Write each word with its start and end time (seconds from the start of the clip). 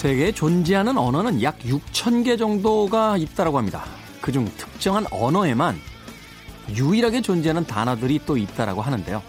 세계에 0.00 0.32
존재하는 0.32 0.96
언어는 0.96 1.42
약 1.42 1.58
6천 1.58 2.24
개 2.24 2.38
정도가 2.38 3.18
있다고 3.18 3.58
합니다. 3.58 3.84
그중 4.22 4.46
특정한 4.56 5.04
언어에만 5.10 5.78
유일하게 6.70 7.20
존재하는 7.20 7.66
단어들이 7.66 8.18
또 8.24 8.38
있다라고 8.38 8.80
하는데요. 8.80 9.22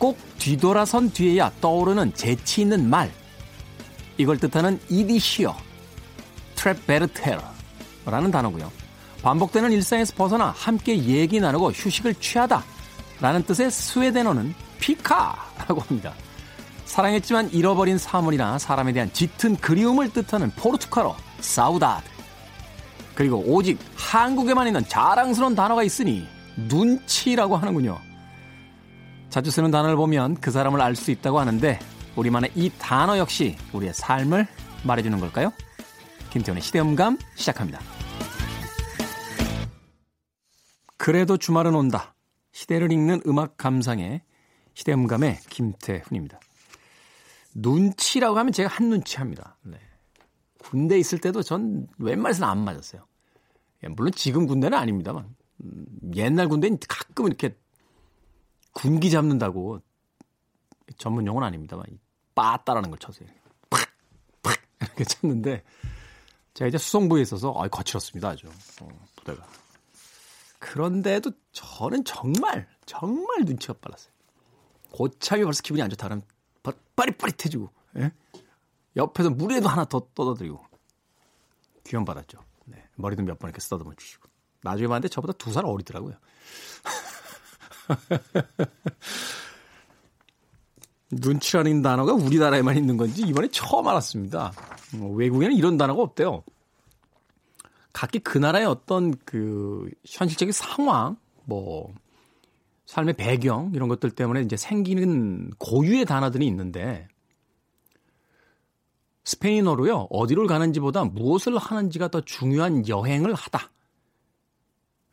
꼭 0.00 0.18
뒤돌아선 0.38 1.10
뒤에야 1.12 1.52
떠오르는 1.60 2.14
재치 2.14 2.62
있는 2.62 2.90
말. 2.90 3.12
이걸 4.18 4.38
뜻하는 4.38 4.80
이디시어, 4.88 5.54
트랩베르테러라는 6.56 8.32
단어고요. 8.32 8.72
반복되는 9.22 9.70
일상에서 9.70 10.14
벗어나 10.16 10.52
함께 10.56 10.98
얘기 10.98 11.38
나누고 11.38 11.70
휴식을 11.70 12.16
취하다 12.16 12.64
라는 13.20 13.44
뜻의 13.44 13.70
스웨덴어는 13.70 14.52
피카라고 14.80 15.80
합니다. 15.80 16.12
사랑했지만 16.86 17.50
잃어버린 17.50 17.98
사물이나 17.98 18.58
사람에 18.58 18.92
대한 18.92 19.12
짙은 19.12 19.56
그리움을 19.56 20.12
뜻하는 20.12 20.50
포르투갈어 20.50 21.16
사우다드 21.40 22.04
그리고 23.14 23.38
오직 23.46 23.78
한국에만 23.96 24.66
있는 24.66 24.86
자랑스러운 24.86 25.54
단어가 25.54 25.82
있으니 25.82 26.26
눈치라고 26.56 27.56
하는군요. 27.56 27.98
자주 29.30 29.50
쓰는 29.50 29.70
단어를 29.70 29.96
보면 29.96 30.36
그 30.36 30.50
사람을 30.50 30.80
알 30.80 30.94
수 30.94 31.10
있다고 31.10 31.40
하는데 31.40 31.78
우리만의 32.16 32.52
이 32.54 32.70
단어 32.78 33.18
역시 33.18 33.56
우리의 33.72 33.92
삶을 33.94 34.46
말해주는 34.84 35.18
걸까요? 35.18 35.52
김태훈의 36.30 36.62
시대음감 36.62 37.18
시작합니다. 37.34 37.80
그래도 40.96 41.36
주말은 41.36 41.74
온다. 41.74 42.14
시대를 42.52 42.92
읽는 42.92 43.22
음악 43.26 43.56
감상의 43.56 44.22
시대음감의 44.74 45.40
김태훈입니다. 45.50 46.38
눈치라고 47.54 48.38
하면 48.38 48.52
제가 48.52 48.68
한 48.68 48.90
눈치 48.90 49.16
합니다. 49.16 49.56
네. 49.62 49.78
군대 50.58 50.98
있을 50.98 51.18
때도 51.18 51.42
전 51.42 51.86
웬만해서는 51.98 52.48
안 52.48 52.58
맞았어요. 52.58 53.06
예, 53.84 53.88
물론 53.88 54.12
지금 54.12 54.46
군대는 54.46 54.76
아닙니다만 54.76 55.34
음, 55.62 55.86
옛날 56.14 56.48
군대는 56.48 56.78
가끔 56.88 57.26
이렇게 57.26 57.56
군기 58.72 59.10
잡는다고 59.10 59.80
전문 60.98 61.26
용어는 61.26 61.46
아닙니다만 61.46 61.84
빠따라는 62.34 62.90
걸 62.90 62.98
쳤어요. 62.98 63.28
팍! 63.70 63.88
팍! 64.42 64.58
이렇게 64.80 65.04
쳤는데 65.04 65.62
제가 66.54 66.68
이제 66.68 66.78
수송부에 66.78 67.22
있어서 67.22 67.52
아, 67.56 67.68
거칠었습니다. 67.68 68.28
아주 68.28 68.48
어, 68.80 68.88
부대가. 69.16 69.46
그런데도 70.58 71.30
저는 71.52 72.04
정말 72.04 72.66
정말 72.86 73.44
눈치가 73.44 73.74
빨랐어요. 73.74 74.12
고참이 74.92 75.44
벌써 75.44 75.60
기분이 75.62 75.82
안 75.82 75.90
좋다 75.90 76.06
그러면 76.06 76.24
빠릿빠릿해지고 76.96 77.70
예? 77.98 78.12
옆에서 78.96 79.30
물에도 79.30 79.68
하나 79.68 79.84
더 79.84 80.06
떠다드리고 80.14 80.60
귀염 81.86 82.04
받았죠. 82.04 82.38
네, 82.66 82.82
머리도 82.96 83.22
몇 83.22 83.38
번 83.38 83.50
이렇게 83.50 83.60
쓰다듬어 83.60 83.94
주시고 83.94 84.28
나중에 84.62 84.88
봤는데 84.88 85.08
저보다 85.08 85.32
두 85.34 85.52
살 85.52 85.64
어리더라고요. 85.66 86.14
눈치라는 91.10 91.82
단어가 91.82 92.12
우리나라에만 92.12 92.76
있는 92.76 92.96
건지 92.96 93.22
이번에 93.22 93.48
처음 93.48 93.86
알았습니다. 93.86 94.52
뭐 94.94 95.14
외국에는 95.14 95.54
이런 95.54 95.76
단어가 95.76 96.02
없대요. 96.02 96.42
각기 97.92 98.18
그 98.18 98.38
나라의 98.38 98.66
어떤 98.66 99.14
그 99.24 99.88
현실적인 100.04 100.52
상황, 100.52 101.16
뭐 101.44 101.94
삶의 102.86 103.14
배경 103.14 103.72
이런 103.74 103.88
것들 103.88 104.10
때문에 104.10 104.42
이제 104.42 104.56
생기는 104.56 105.50
고유의 105.58 106.04
단어들이 106.04 106.46
있는데 106.46 107.08
스페인어로요 109.24 110.08
어디를 110.10 110.46
가는지보다 110.46 111.04
무엇을 111.04 111.56
하는지가 111.56 112.08
더 112.08 112.20
중요한 112.20 112.86
여행을 112.86 113.34
하다. 113.34 113.70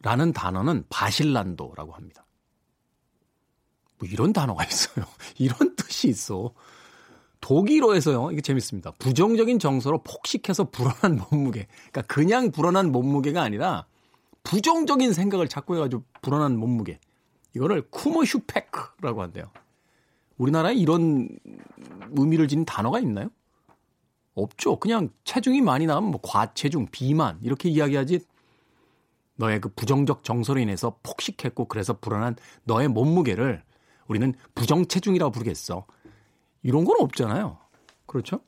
라는 0.04 0.34
단어는 0.34 0.86
바실란도라고 0.90 1.94
합니다. 1.94 2.26
뭐 4.00 4.10
이런 4.10 4.34
단어가 4.34 4.66
있어요. 4.66 5.06
이런 5.38 5.76
뜻이 5.76 6.10
있어. 6.10 6.54
독일어에서요. 7.40 8.32
이게 8.32 8.42
재밌습니다. 8.42 8.92
부정적인 9.00 9.60
정서로 9.60 10.04
폭식해서 10.04 10.66
불안한 10.72 11.22
몸무게. 11.30 11.68
그러니까 11.92 12.02
그냥 12.04 12.52
불안한 12.52 12.92
몸무게가 12.92 13.42
아니라 13.42 13.86
부정적인 14.44 15.14
생각을 15.14 15.48
자꾸 15.48 15.76
해가지고 15.76 16.04
불안한 16.22 16.58
몸무게. 16.58 17.00
이거를 17.56 17.90
쿠모슈페크라고 17.90 19.22
한대요. 19.22 19.52
우리나라에 20.38 20.74
이런 20.74 21.30
의미를 22.12 22.48
지닌 22.48 22.66
단어가 22.66 23.00
있나요? 23.00 23.30
없죠. 24.34 24.78
그냥 24.78 25.10
체중이 25.24 25.62
많이 25.62 25.86
나면 25.86 26.12
뭐 26.12 26.20
과체중, 26.24 26.88
비만 26.92 27.40
이렇게 27.42 27.70
이야기하지. 27.70 28.22
너의 29.36 29.60
그 29.60 29.70
부정적 29.70 30.24
정서로 30.24 30.60
인해서 30.60 30.98
폭식했고 31.04 31.66
그래서 31.66 31.98
불안한 32.00 32.36
너의 32.64 32.88
몸무게를 32.88 33.64
우리는 34.08 34.34
부정체중이라고 34.56 35.32
부르겠어. 35.32 35.86
이런 36.64 36.86
건 36.86 36.96
없잖아요. 37.00 37.58
그렇죠? 38.06 38.42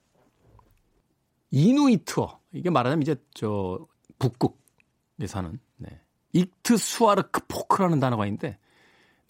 이누이트어. 1.52 2.40
이게 2.52 2.70
말하자면 2.70 3.02
이제 3.02 3.16
저 3.34 3.86
북극에 4.20 5.28
사는 5.28 5.60
네. 5.78 6.02
익트수아르포크라는 6.34 8.00
단어가 8.00 8.26
있는데 8.26 8.58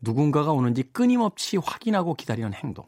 누군가가 0.03 0.51
오는지 0.51 0.83
끊임없이 0.83 1.57
확인하고 1.57 2.13
기다리는 2.13 2.53
행동. 2.53 2.85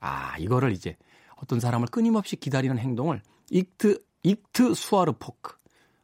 아, 0.00 0.36
이거를 0.38 0.72
이제 0.72 0.96
어떤 1.36 1.60
사람을 1.60 1.88
끊임없이 1.88 2.36
기다리는 2.36 2.76
행동을 2.78 3.22
익트 3.50 4.04
익트수아르포크. 4.22 5.56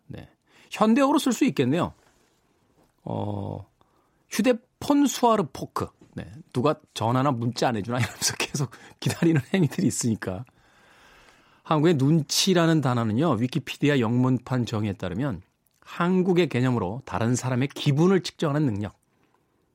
네. 0.06 0.28
현대어로 0.70 1.18
쓸 1.18 1.32
수 1.32 1.44
있겠네요. 1.46 1.92
어, 3.02 3.66
휴대폰 4.30 5.06
수아르 5.06 5.44
포크. 5.52 5.88
네. 6.14 6.30
누가 6.52 6.76
전화나 6.94 7.32
문자 7.32 7.68
안 7.68 7.76
해주나 7.76 7.98
이러면서 7.98 8.34
계속 8.38 8.70
기다리는 9.00 9.40
행위들이 9.52 9.86
있으니까. 9.86 10.44
한국의 11.64 11.94
눈치라는 11.94 12.80
단어는요, 12.80 13.32
위키피디아 13.32 13.98
영문판 14.00 14.66
정의에 14.66 14.92
따르면 14.94 15.42
한국의 15.80 16.48
개념으로 16.48 17.02
다른 17.04 17.34
사람의 17.34 17.68
기분을 17.68 18.22
측정하는 18.22 18.66
능력, 18.66 18.94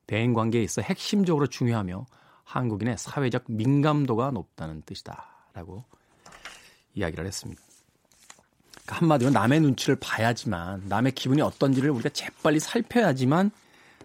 대인 0.08 0.34
관계에 0.34 0.62
있어 0.64 0.82
핵심적으로 0.82 1.46
중요하며 1.46 2.06
한국인의 2.42 2.96
사회적 2.98 3.44
민감도가 3.46 4.32
높다는 4.32 4.82
뜻이다라고 4.82 5.84
이야기를 6.94 7.26
했습니다. 7.26 7.62
그러니까 8.72 8.96
한마디로 8.96 9.30
남의 9.30 9.60
눈치를 9.60 9.96
봐야지만 10.00 10.88
남의 10.88 11.12
기분이 11.12 11.42
어떤지를 11.42 11.90
우리가 11.90 12.08
재빨리 12.08 12.58
살펴야지만 12.58 13.50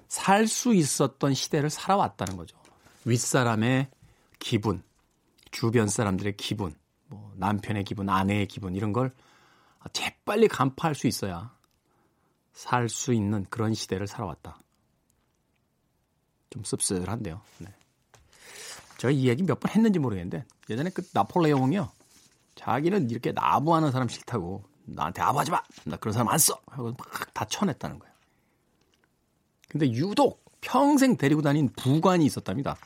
살 0.09 0.46
수 0.46 0.75
있었던 0.75 1.34
시대를 1.34 1.69
살아왔다는 1.69 2.36
거죠. 2.38 2.58
윗사람의 3.06 3.88
기분, 4.40 4.84
주변 5.52 5.88
사람들의 5.88 6.36
기분, 6.36 6.75
뭐 7.08 7.31
남편의 7.38 7.86
기분, 7.86 8.09
아내의 8.09 8.47
기분 8.47 8.75
이런 8.75 8.92
걸 8.92 9.13
재빨리 9.94 10.50
간파할 10.50 10.96
수 10.96 11.08
있어야 11.08 11.56
살 12.52 12.90
수 12.90 13.13
있는 13.13 13.46
그런 13.50 13.74
시대를 13.74 14.06
살아왔다. 14.06 14.59
좀 16.53 16.64
씁쓸한데요. 16.64 17.41
네. 17.58 17.68
제가 18.98 19.12
이 19.12 19.27
얘기 19.27 19.42
몇 19.42 19.60
번 19.60 19.72
했는지 19.72 19.98
모르겠는데 19.98 20.45
예전에 20.69 20.92
그 20.92 21.01
나폴레옹이요. 21.12 21.92
자기는 22.56 23.10
이렇게 23.10 23.31
나부하는 23.31 23.92
사람 23.92 24.07
싫다고 24.07 24.63
나한테 24.86 25.24
아부하지 25.24 25.50
마. 25.50 25.63
나 25.86 25.98
그런 25.98 26.13
사람 26.13 26.27
안 26.30 26.38
써. 26.38 26.62
하고 26.68 26.92
막 26.92 27.33
다 27.33 27.45
쳐냈다는 27.45 27.98
거예요. 27.98 28.13
근데 29.68 29.92
유독 29.94 30.45
평생 30.62 31.18
데리고 31.18 31.42
다닌 31.42 31.69
부관이 31.75 32.24
있었답니다. 32.25 32.77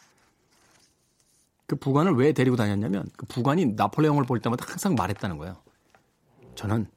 그 1.65 1.75
부관을 1.75 2.13
왜 2.15 2.31
데리고 2.31 2.56
다녔냐면 2.56 3.09
그 3.18 3.25
부관이 3.25 3.65
나폴레옹을 3.75 4.24
볼 4.24 4.39
때마다 4.39 4.65
항상 4.65 4.95
말했다는 4.95 5.38
거예요. 5.38 5.62
저는 6.56 6.89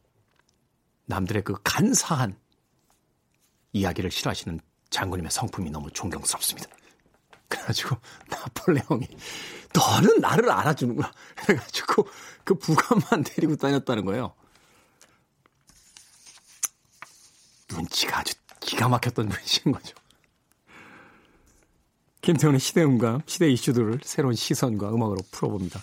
남들의 1.06 1.42
그 1.42 1.56
간사한 1.64 2.38
이야기를 3.72 4.12
싫어하시는 4.12 4.60
장군님의 4.90 5.30
성품이 5.30 5.70
너무 5.70 5.90
존경스럽습니다. 5.90 6.68
그래가지고 7.48 7.96
나폴레옹이 8.28 9.08
너는 9.74 10.20
나를 10.20 10.50
알아주는구나. 10.50 11.12
그래가지고 11.36 12.06
그 12.44 12.54
부관만 12.54 13.24
데리고 13.24 13.56
다녔다는 13.56 14.04
거예요. 14.04 14.34
눈치가 17.70 18.20
아주 18.20 18.34
기가 18.60 18.88
막혔던 18.88 19.28
분이신 19.28 19.72
거죠. 19.72 19.94
김태훈의 22.22 22.60
시대음감, 22.60 23.22
시대 23.26 23.48
이슈들을 23.50 24.00
새로운 24.04 24.34
시선과 24.34 24.90
음악으로 24.90 25.18
풀어봅니다. 25.30 25.80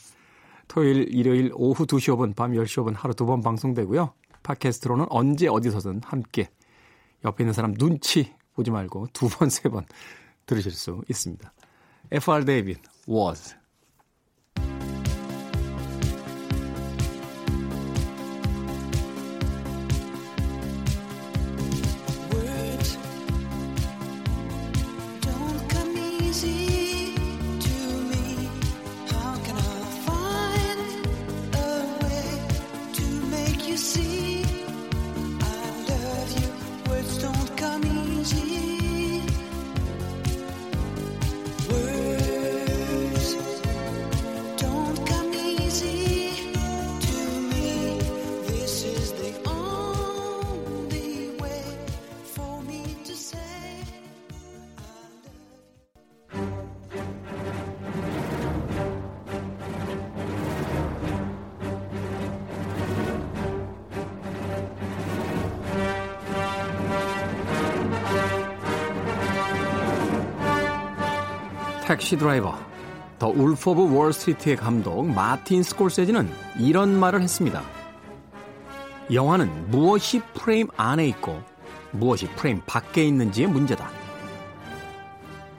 토요일, 0.68 1.08
일요일 1.14 1.52
오후 1.56 1.86
2시 1.86 2.14
5분, 2.16 2.36
밤 2.36 2.52
10시 2.52 2.84
5분 2.84 2.96
하루 2.96 3.14
두 3.14 3.26
번 3.26 3.42
방송되고요. 3.42 4.14
팟캐스트로는 4.44 5.08
언제 5.10 5.48
어디서든 5.48 6.02
함께 6.06 6.50
옆에 7.26 7.44
있는 7.44 7.54
사람 7.54 7.74
눈치 7.74 8.34
보지 8.58 8.72
말고 8.72 9.08
두 9.14 9.30
번, 9.30 9.50
세 9.50 9.70
번 9.70 9.86
들으실 10.46 10.72
수 10.72 11.04
있습니다. 11.10 11.54
FR 12.12 12.44
데이빗, 12.46 12.80
was. 13.08 13.56
택시 72.08 72.16
드라이버, 72.16 72.58
더 73.20 73.28
울프 73.28 73.72
오브 73.72 73.94
월스트리트의 73.94 74.56
감독 74.56 75.04
마틴 75.04 75.62
스콜세지는 75.62 76.32
이런 76.58 76.98
말을 76.98 77.22
했습니다. 77.22 77.62
영화는 79.12 79.70
무엇이 79.70 80.22
프레임 80.34 80.70
안에 80.78 81.06
있고 81.10 81.42
무엇이 81.92 82.30
프레임 82.38 82.62
밖에 82.66 83.04
있는지의 83.04 83.50
문제다. 83.50 83.90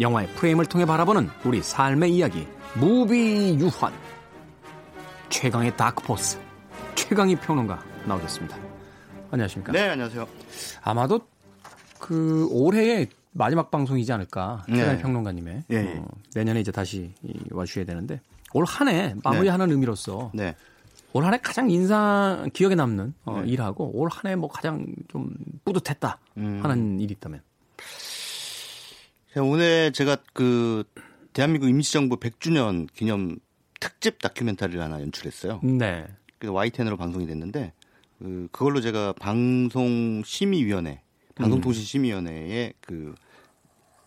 영화의 0.00 0.28
프레임을 0.28 0.64
통해 0.64 0.86
바라보는 0.86 1.28
우리 1.44 1.62
삶의 1.62 2.14
이야기, 2.14 2.48
무비 2.76 3.58
유한. 3.58 3.92
최강의 5.28 5.76
다크포스, 5.76 6.38
최강의 6.94 7.36
평론가 7.42 7.78
나오셨습니다. 8.06 8.56
안녕하십니까? 9.30 9.72
네, 9.72 9.90
안녕하세요. 9.90 10.26
아마도 10.82 11.20
그 11.98 12.48
올해의 12.50 13.08
마지막 13.38 13.70
방송이지 13.70 14.12
않을까. 14.12 14.64
최강의 14.68 14.96
네. 14.96 15.02
평론가님의. 15.02 15.62
예, 15.70 15.76
예. 15.76 15.96
어, 15.98 16.08
내년에 16.34 16.60
이제 16.60 16.72
다시 16.72 17.12
이- 17.22 17.34
와주셔야 17.50 17.84
되는데 17.84 18.20
올 18.52 18.64
한 18.66 18.88
해 18.88 19.14
마무리하는 19.22 19.70
의미로서 19.70 20.30
네. 20.34 20.56
올한 21.12 21.32
해 21.32 21.38
가장 21.42 21.70
인상 21.70 22.50
기억에 22.52 22.74
남는 22.74 23.14
어, 23.24 23.40
네. 23.42 23.48
일하고 23.50 23.90
올 23.98 24.08
한 24.10 24.26
해 24.30 24.36
뭐 24.36 24.48
가장 24.48 24.84
좀 25.08 25.30
뿌듯했다 25.64 26.18
음. 26.38 26.60
하는 26.62 27.00
일이 27.00 27.12
있다면. 27.14 27.40
자, 29.34 29.42
오늘 29.42 29.92
제가 29.92 30.16
그 30.32 30.84
대한민국 31.32 31.68
임시정부 31.68 32.16
100주년 32.16 32.88
기념 32.92 33.36
특집 33.80 34.20
다큐멘터리를 34.20 34.80
하나 34.82 35.00
연출했어요. 35.00 35.60
네. 35.62 36.06
그래서 36.38 36.52
YTN으로 36.52 36.96
방송이 36.96 37.26
됐는데 37.26 37.72
그 38.18 38.48
그걸로 38.50 38.80
제가 38.80 39.12
방송 39.12 40.22
심의위원회, 40.24 41.00
방송통신심의위원회에 41.36 42.72
그 42.80 43.14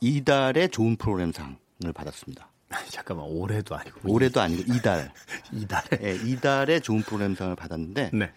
이달의 0.01 0.69
좋은 0.69 0.95
프로그램상을 0.97 1.55
받았습니다. 1.93 2.49
잠깐만 2.89 3.25
올해도 3.27 3.75
아니고 3.75 3.99
올해도 4.11 4.39
아니고 4.41 4.73
이달, 4.73 5.11
이달에. 5.51 5.99
예, 6.03 6.15
이달의 6.15 6.81
좋은 6.81 7.01
프로그램상을 7.01 7.55
받았는데 7.55 8.11
네. 8.13 8.31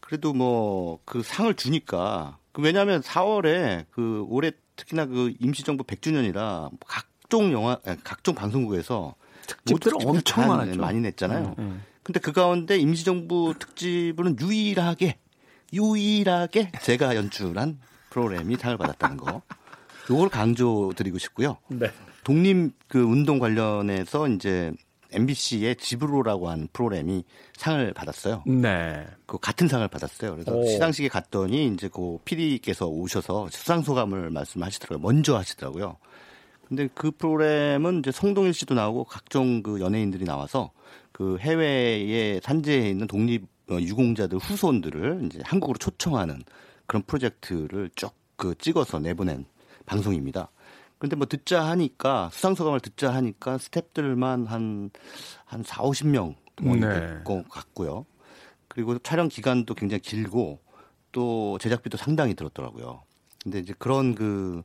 그래도 0.00 0.32
뭐 0.32 0.98
그 1.04 1.22
상을 1.22 1.52
주니까 1.54 2.38
그 2.52 2.62
왜냐하면 2.62 3.00
4월에 3.02 3.86
그 3.90 4.24
올해 4.28 4.52
특히나 4.76 5.06
그 5.06 5.32
임시정부 5.40 5.84
100주년이라 5.84 6.70
각종 6.86 7.52
영화 7.52 7.78
아니, 7.84 8.02
각종 8.02 8.34
방송국에서 8.34 9.14
특집들을 9.46 9.96
모두 9.98 10.08
엄청 10.08 10.42
다 10.44 10.48
많았죠. 10.48 10.80
많이 10.80 11.00
냈잖아요. 11.00 11.54
음, 11.58 11.64
음. 11.64 11.82
근데 12.02 12.20
그 12.20 12.32
가운데 12.32 12.76
임시정부 12.78 13.54
특집은 13.58 14.38
유일하게 14.40 15.18
유일하게 15.72 16.72
제가 16.82 17.16
연출한 17.16 17.78
프로그램이 18.10 18.56
상을 18.56 18.76
받았다는 18.78 19.16
거. 19.18 19.42
요걸 20.10 20.28
강조드리고 20.28 21.18
싶고요. 21.18 21.58
네. 21.68 21.90
독립 22.22 22.72
그 22.88 23.02
운동 23.02 23.38
관련해서 23.38 24.28
이제 24.28 24.72
MBC의 25.12 25.76
지브로라고 25.76 26.48
하는 26.48 26.68
프로그램이 26.72 27.24
상을 27.56 27.92
받았어요. 27.92 28.42
네. 28.46 29.06
그 29.26 29.38
같은 29.38 29.68
상을 29.68 29.86
받았어요. 29.86 30.32
그래서 30.32 30.52
오. 30.52 30.66
시상식에 30.66 31.08
갔더니 31.08 31.68
이제 31.68 31.88
그 31.88 32.18
PD께서 32.24 32.86
오셔서 32.86 33.48
수상 33.50 33.82
소감을 33.82 34.30
말씀하시더라고요. 34.30 34.98
먼저 34.98 35.36
하시더라고요. 35.36 35.96
근데 36.66 36.88
그 36.94 37.10
프로그램은 37.10 38.00
이제 38.00 38.10
성동일 38.10 38.54
씨도 38.54 38.74
나오고 38.74 39.04
각종 39.04 39.62
그 39.62 39.80
연예인들이 39.80 40.24
나와서 40.24 40.72
그 41.12 41.38
해외에 41.38 42.40
산재해 42.42 42.88
있는 42.88 43.06
독립 43.06 43.46
어, 43.70 43.78
유공자들 43.80 44.38
후손들을 44.38 45.22
이제 45.26 45.40
한국으로 45.44 45.78
초청하는 45.78 46.42
그런 46.86 47.02
프로젝트를 47.02 47.90
쭉 47.94 48.24
그 48.36 48.54
찍어서 48.56 48.98
내보낸 48.98 49.44
방송입니다. 49.86 50.50
근데 50.98 51.16
뭐 51.16 51.26
듣자 51.26 51.64
하니까 51.66 52.30
수상 52.32 52.54
소감을 52.54 52.80
듣자 52.80 53.12
하니까 53.14 53.58
스탭들만 53.58 54.46
한 54.46 54.90
한 55.54 55.62
4, 55.62 55.82
50명 55.82 56.34
동원이 56.56 56.80
네. 56.80 56.88
될것 56.88 57.48
같고요. 57.48 58.06
그리고 58.68 58.98
촬영 58.98 59.28
기간도 59.28 59.74
굉장히 59.74 60.00
길고 60.00 60.60
또 61.12 61.58
제작비도 61.58 61.96
상당히 61.96 62.34
들었더라고요. 62.34 63.04
근데 63.42 63.60
이제 63.60 63.72
그런 63.78 64.14
그 64.16 64.62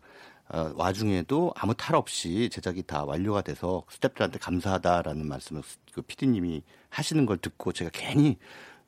어, 0.51 0.71
와중에도 0.75 1.53
아무 1.55 1.75
탈 1.75 1.95
없이 1.95 2.49
제작이 2.51 2.81
다 2.83 3.03
완료가 3.03 3.43
돼서 3.43 3.83
스태프들한테 3.89 4.39
감사하다라는 4.39 5.27
말씀을 5.27 5.61
그 5.93 6.01
PD님이 6.01 6.63
하시는 6.89 7.23
걸 7.27 7.37
듣고 7.37 7.71
제가 7.71 7.91
괜히 7.93 8.37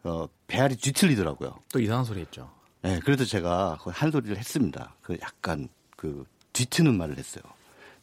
어, 0.04 0.28
배알이 0.48 0.76
뒤틀리더라고요. 0.78 1.54
또 1.72 1.80
이상한 1.80 2.04
소리 2.04 2.22
했죠. 2.22 2.50
네, 2.82 3.00
그래도 3.02 3.26
제가 3.26 3.78
한 3.86 4.10
소리를 4.10 4.36
했습니다. 4.36 4.96
그 5.04 5.16
약간 5.22 5.70
그 6.02 6.26
뒤트는 6.54 6.98
말을 6.98 7.20
했어요. 7.20 7.44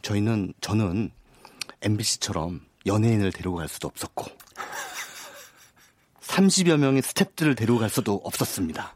저희는 0.02 0.54
저는 0.60 1.10
MBC처럼 1.82 2.64
연예인을 2.86 3.32
데리고 3.32 3.56
갈 3.56 3.66
수도 3.66 3.88
없었고 3.88 4.26
30여 6.22 6.76
명의 6.76 7.02
스탭들을 7.02 7.56
데리고 7.56 7.78
갈 7.80 7.90
수도 7.90 8.20
없었습니다. 8.22 8.94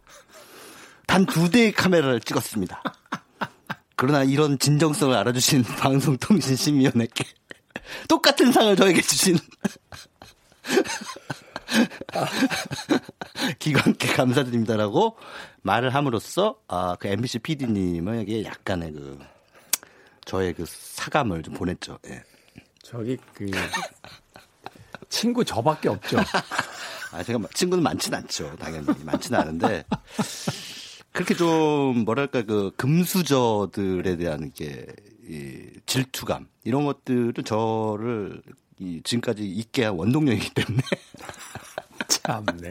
단 1.09 1.26
두 1.26 1.50
대의 1.50 1.73
카메라를 1.73 2.21
찍었습니다. 2.21 2.80
그러나 3.97 4.23
이런 4.23 4.56
진정성을 4.61 5.16
알아주신 5.16 5.64
방송통신심의위원회께 5.82 7.25
똑같은 8.09 8.52
상을 8.52 8.76
저에게 8.76 9.00
주신 9.02 9.37
기관께 13.58 14.08
감사드립니다라고 14.12 15.16
말을 15.62 15.94
함으로써 15.94 16.56
아, 16.68 16.96
그 16.98 17.08
MBC 17.08 17.40
PD님에게 17.40 18.44
약간의 18.44 18.92
그 18.92 19.18
저의 20.24 20.52
그 20.54 20.64
사감을 20.66 21.42
좀 21.42 21.54
보냈죠. 21.54 21.98
예. 22.08 22.22
저기 22.82 23.16
그 23.34 23.50
친구 25.08 25.44
저밖에 25.44 25.88
없죠. 25.88 26.18
아, 27.12 27.22
제가 27.22 27.38
친구는 27.54 27.82
많진 27.82 28.14
않죠. 28.14 28.56
당연히. 28.56 28.86
많지는 29.04 29.38
않은데. 29.38 29.84
그렇게 31.12 31.34
좀, 31.34 32.04
뭐랄까, 32.04 32.42
그, 32.42 32.72
금수저들에 32.76 34.16
대한 34.16 34.50
게, 34.52 34.86
이, 35.28 35.68
질투감, 35.84 36.48
이런 36.64 36.86
것들은 36.86 37.44
저를 37.44 38.42
이, 38.78 39.00
지금까지 39.04 39.46
있게 39.46 39.84
한 39.84 39.94
원동력이기 39.94 40.54
때문에. 40.54 40.82
참네. 42.21 42.71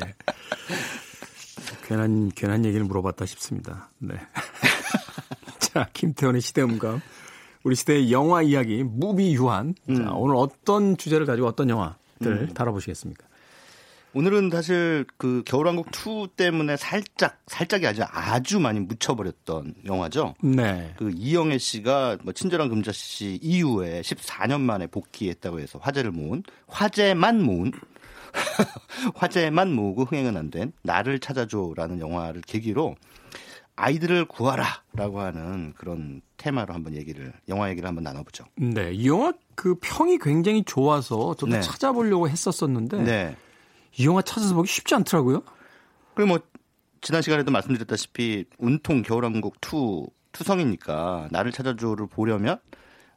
괜한 1.87 2.29
괜한 2.29 2.65
얘기를 2.65 2.85
물어봤다 2.85 3.25
싶습니다. 3.25 3.89
네. 3.99 4.15
자, 5.59 5.89
김태원의 5.93 6.41
시대음감. 6.41 7.01
우리 7.63 7.75
시대의 7.75 8.11
영화 8.11 8.41
이야기 8.41 8.83
무비 8.83 9.33
유한. 9.33 9.75
자, 9.87 10.11
오늘 10.13 10.35
어떤 10.35 10.97
주제를 10.97 11.25
가지고 11.25 11.47
어떤 11.47 11.69
영화들 11.69 12.53
다뤄보시겠습니까? 12.53 13.25
오늘은 14.13 14.49
사실 14.51 15.05
그 15.17 15.41
겨울왕국 15.45 15.87
2 15.87 16.27
때문에 16.35 16.75
살짝, 16.75 17.39
살짝이 17.47 17.87
아니라 17.87 18.09
아주 18.11 18.59
많이 18.59 18.81
묻혀버렸던 18.81 19.75
영화죠. 19.85 20.35
네. 20.43 20.93
그 20.97 21.11
이영애 21.15 21.57
씨가 21.57 22.17
뭐 22.23 22.33
친절한 22.33 22.67
금자 22.67 22.91
씨 22.91 23.39
이후에 23.41 24.01
14년 24.01 24.59
만에 24.59 24.87
복귀했다고 24.87 25.61
해서 25.61 25.79
화제를 25.79 26.11
모은 26.11 26.43
화제만 26.67 27.41
모은 27.41 27.71
화제만 29.15 29.73
모으고 29.73 30.05
흥행은 30.05 30.37
안 30.37 30.51
된 30.51 30.73
나를 30.83 31.19
찾아줘라는 31.19 31.99
영화를 31.99 32.41
계기로 32.41 32.95
아이들을 33.77 34.25
구하라라고 34.25 35.21
하는 35.21 35.73
그런 35.77 36.21
테마로 36.37 36.73
한번 36.73 36.93
얘기를 36.93 37.31
영화 37.47 37.69
얘기를 37.69 37.87
한번 37.87 38.03
나눠보죠. 38.03 38.43
네. 38.55 38.91
이 38.91 39.07
영화 39.07 39.33
그 39.55 39.75
평이 39.81 40.17
굉장히 40.19 40.63
좋아서 40.63 41.35
저도 41.35 41.53
네. 41.53 41.61
찾아보려고 41.61 42.27
했었었는데 42.29 43.01
네. 43.03 43.35
이 43.97 44.05
영화 44.05 44.21
찾아서 44.21 44.53
보기 44.55 44.67
쉽지 44.71 44.93
않더라고요. 44.95 45.41
그리고 46.13 46.29
뭐 46.29 46.39
지난 46.99 47.21
시간에도 47.21 47.51
말씀드렸다시피 47.51 48.45
운통 48.59 49.01
겨울왕국 49.03 49.55
2 49.61 50.07
투성이니까 50.33 51.29
나를 51.31 51.51
찾아줘를 51.51 52.07
보려면 52.07 52.59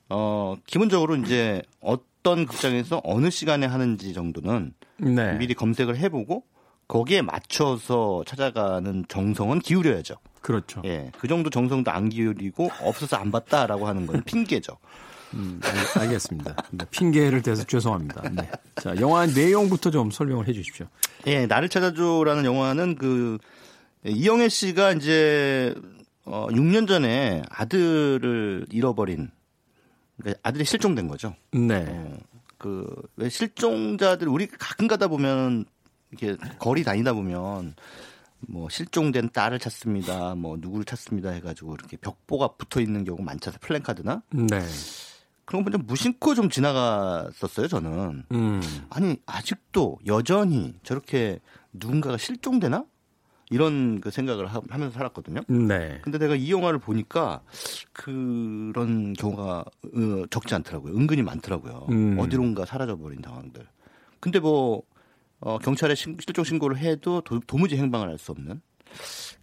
어 0.09 0.57
기본적으로 0.67 1.17
이제 1.17 1.63
어떤 1.81 2.05
극장에서 2.47 3.01
어느 3.05 3.31
시간에 3.31 3.67
하는지 3.67 4.13
정도는 4.15 4.73
네. 4.97 5.35
미리 5.35 5.55
검색을 5.55 5.97
해보고 5.99 6.45
거기에 6.89 7.23
맞춰서 7.23 8.25
찾아가는 8.27 9.05
정성은 9.09 9.61
기울여야죠. 9.61 10.17
그렇죠. 10.41 10.83
예, 10.85 11.11
그 11.19 11.29
정도 11.29 11.51
정성도 11.51 11.91
안 11.91 12.09
기울이고 12.09 12.71
없어서 12.83 13.17
안 13.17 13.31
봤다라고 13.31 13.87
하는 13.87 14.07
건 14.07 14.23
핑계죠. 14.25 14.77
음, 15.35 15.61
알, 15.65 16.03
알겠습니다. 16.03 16.57
네, 16.71 16.85
핑계를 16.91 17.43
대서 17.43 17.65
죄송합니다. 17.65 18.29
네. 18.31 18.51
자, 18.77 18.95
영화 19.01 19.27
내용부터 19.27 19.91
좀 19.91 20.11
설명을 20.11 20.47
해 20.49 20.53
주십시오. 20.53 20.87
예, 21.27 21.47
나를 21.47 21.69
찾아줘라는 21.69 22.45
영화는 22.45 22.97
그 22.97 23.39
이영애 24.07 24.49
씨가 24.49 24.93
이제 24.93 25.75
어 26.27 26.47
6년 26.51 26.87
전에 26.87 27.43
아들을 27.51 28.67
잃어버린 28.71 29.31
그러니까 30.19 30.41
아들이 30.43 30.65
실종된 30.65 31.09
거죠. 31.09 31.35
네. 31.53 31.87
어, 31.89 32.17
그왜 32.59 33.29
실종자들 33.29 34.29
우리 34.29 34.47
가끔 34.47 34.89
가다 34.89 35.09
보면 35.09 35.65
이렇게 36.11 36.37
거리 36.59 36.85
다니다 36.85 37.13
보면 37.13 37.75
뭐 38.41 38.69
실종된 38.69 39.31
딸을 39.33 39.59
찾습니다. 39.59 40.35
뭐 40.35 40.57
누구를 40.59 40.85
찾습니다 40.85 41.31
해가지고 41.31 41.75
이렇게 41.75 41.97
벽보가 41.97 42.55
붙어 42.57 42.81
있는 42.81 43.05
경우 43.05 43.21
많잖아요. 43.23 43.59
플랜카드나. 43.61 44.23
네. 44.31 44.61
그런 45.45 45.63
거좀 45.65 45.83
무심코 45.87 46.35
좀 46.35 46.49
지나갔었어요, 46.49 47.69
저는. 47.69 48.25
음. 48.33 48.63
아니, 48.91 49.17
아직도 49.27 49.99
여전히 50.07 50.75
저렇게 50.83 51.39
누군가가 51.73 52.17
실종되나? 52.17 52.85
이런 53.51 54.01
그 54.01 54.11
생각을 54.11 54.47
하, 54.47 54.61
면서 54.69 54.91
살았거든요. 54.91 55.43
네. 55.49 55.99
근데 56.03 56.19
내가 56.19 56.35
이 56.35 56.51
영화를 56.51 56.79
보니까 56.79 57.43
그런 57.93 59.13
경우가 59.15 59.65
어, 59.67 60.25
적지 60.31 60.55
않더라고요. 60.55 60.97
은근히 60.97 61.23
많더라고요. 61.23 61.87
음. 61.91 62.19
어디론가 62.19 62.65
사라져버린 62.65 63.21
상황들. 63.23 63.67
근데 64.21 64.41
뭐 64.41 64.83
어, 65.41 65.59
경찰에 65.59 65.95
신, 65.95 66.17
실종 66.25 66.45
신고를 66.45 66.79
해도 66.79 67.21
도, 67.21 67.41
무지 67.57 67.77
행방을 67.77 68.09
할수 68.09 68.33
없는 68.33 68.63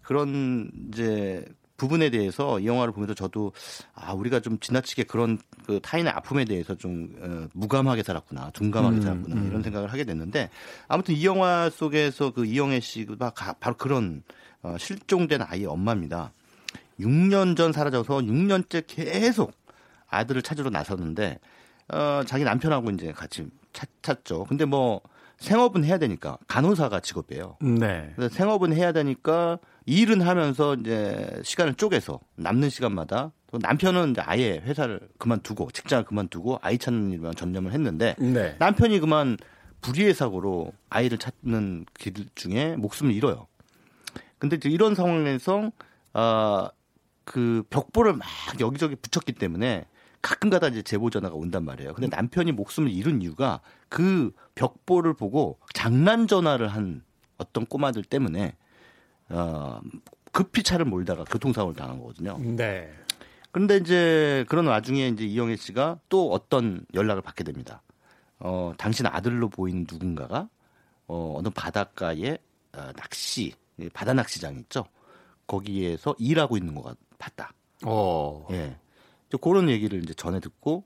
그런 0.02 0.70
이제 0.88 1.44
부분에 1.82 2.10
대해서 2.10 2.60
이 2.60 2.66
영화를 2.66 2.92
보면서 2.92 3.12
저도 3.12 3.52
아 3.92 4.12
우리가 4.12 4.38
좀 4.38 4.56
지나치게 4.60 5.04
그런 5.04 5.38
그 5.66 5.80
타인의 5.82 6.12
아픔에 6.12 6.44
대해서 6.44 6.76
좀 6.76 7.12
어, 7.20 7.48
무감하게 7.54 8.04
살았구나, 8.04 8.50
둔감하게 8.50 8.98
음, 8.98 9.02
살았구나 9.02 9.34
음. 9.34 9.46
이런 9.48 9.64
생각을 9.64 9.92
하게 9.92 10.04
됐는데 10.04 10.48
아무튼 10.86 11.16
이 11.16 11.26
영화 11.26 11.68
속에서 11.70 12.30
그 12.30 12.44
이영애 12.46 12.78
씨가 12.78 13.32
바로 13.58 13.76
그런 13.76 14.22
어, 14.62 14.76
실종된 14.78 15.42
아이의 15.42 15.66
엄마입니다. 15.66 16.32
6년 17.00 17.56
전 17.56 17.72
사라져서 17.72 18.18
6년째 18.18 18.84
계속 18.86 19.52
아들을 20.08 20.40
찾으러 20.42 20.70
나섰는데 20.70 21.40
어, 21.88 22.22
자기 22.24 22.44
남편하고 22.44 22.90
이제 22.90 23.10
같이 23.10 23.48
찾, 23.72 23.88
찾죠. 24.02 24.44
근데 24.44 24.66
뭐 24.66 25.00
생업은 25.38 25.82
해야 25.84 25.98
되니까 25.98 26.38
간호사가 26.46 27.00
직업이에요. 27.00 27.56
네. 27.60 28.12
그래서 28.14 28.32
생업은 28.32 28.72
해야 28.72 28.92
되니까 28.92 29.58
일은 29.86 30.20
하면서 30.20 30.74
이제 30.74 31.40
시간을 31.44 31.74
쪼개서 31.74 32.20
남는 32.36 32.70
시간마다 32.70 33.32
또 33.50 33.58
남편은 33.58 34.12
이제 34.12 34.20
아예 34.22 34.62
회사를 34.64 35.00
그만두고 35.18 35.70
직장을 35.72 36.04
그만두고 36.04 36.58
아이 36.62 36.78
찾는 36.78 37.10
일만 37.12 37.34
전념을 37.34 37.72
했는데 37.72 38.14
네. 38.18 38.56
남편이 38.58 39.00
그만 39.00 39.36
불의의 39.80 40.14
사고로 40.14 40.72
아이를 40.88 41.18
찾는 41.18 41.86
길 41.98 42.14
중에 42.34 42.76
목숨을 42.76 43.12
잃어요. 43.12 43.46
근데 44.38 44.56
이제 44.56 44.68
이런 44.68 44.94
상황에서 44.94 45.70
아그 46.12 47.64
벽보를 47.70 48.14
막 48.14 48.26
여기저기 48.60 48.96
붙였기 48.96 49.32
때문에 49.32 49.86
가끔가다 50.22 50.68
이제 50.68 50.82
제보 50.82 51.10
전화가 51.10 51.34
온단 51.34 51.64
말이에요. 51.64 51.94
근데 51.94 52.08
남편이 52.14 52.52
목숨을 52.52 52.90
잃은 52.90 53.22
이유가 53.22 53.60
그 53.88 54.32
벽보를 54.54 55.14
보고 55.14 55.58
장난 55.74 56.26
전화를 56.28 56.68
한 56.68 57.02
어떤 57.38 57.66
꼬마들 57.66 58.04
때문에 58.04 58.54
어, 59.32 59.80
급히 60.30 60.62
차를 60.62 60.84
몰다가 60.84 61.24
교통사고를 61.24 61.76
당한 61.76 61.98
거거든요. 61.98 62.38
네. 62.38 62.92
그런데 63.50 63.76
이제 63.76 64.44
그런 64.48 64.66
와중에 64.66 65.08
이제 65.08 65.24
이영애 65.24 65.56
씨가 65.56 66.00
또 66.08 66.30
어떤 66.32 66.86
연락을 66.94 67.22
받게 67.22 67.44
됩니다. 67.44 67.82
어, 68.38 68.72
당신 68.78 69.06
아들로 69.06 69.48
보이는 69.48 69.86
누군가가 69.90 70.48
어, 71.06 71.34
어느 71.36 71.48
바닷가에 71.50 72.38
어, 72.72 72.92
낚시, 72.96 73.52
바다 73.92 74.14
낚시장 74.14 74.56
있죠. 74.60 74.84
거기에서 75.46 76.14
일하고 76.18 76.56
있는 76.56 76.74
것 76.74 76.96
같다. 77.18 77.52
어. 77.84 78.46
예. 78.52 78.76
그런 79.38 79.68
얘기를 79.68 80.02
이제 80.02 80.14
전해 80.14 80.40
듣고 80.40 80.84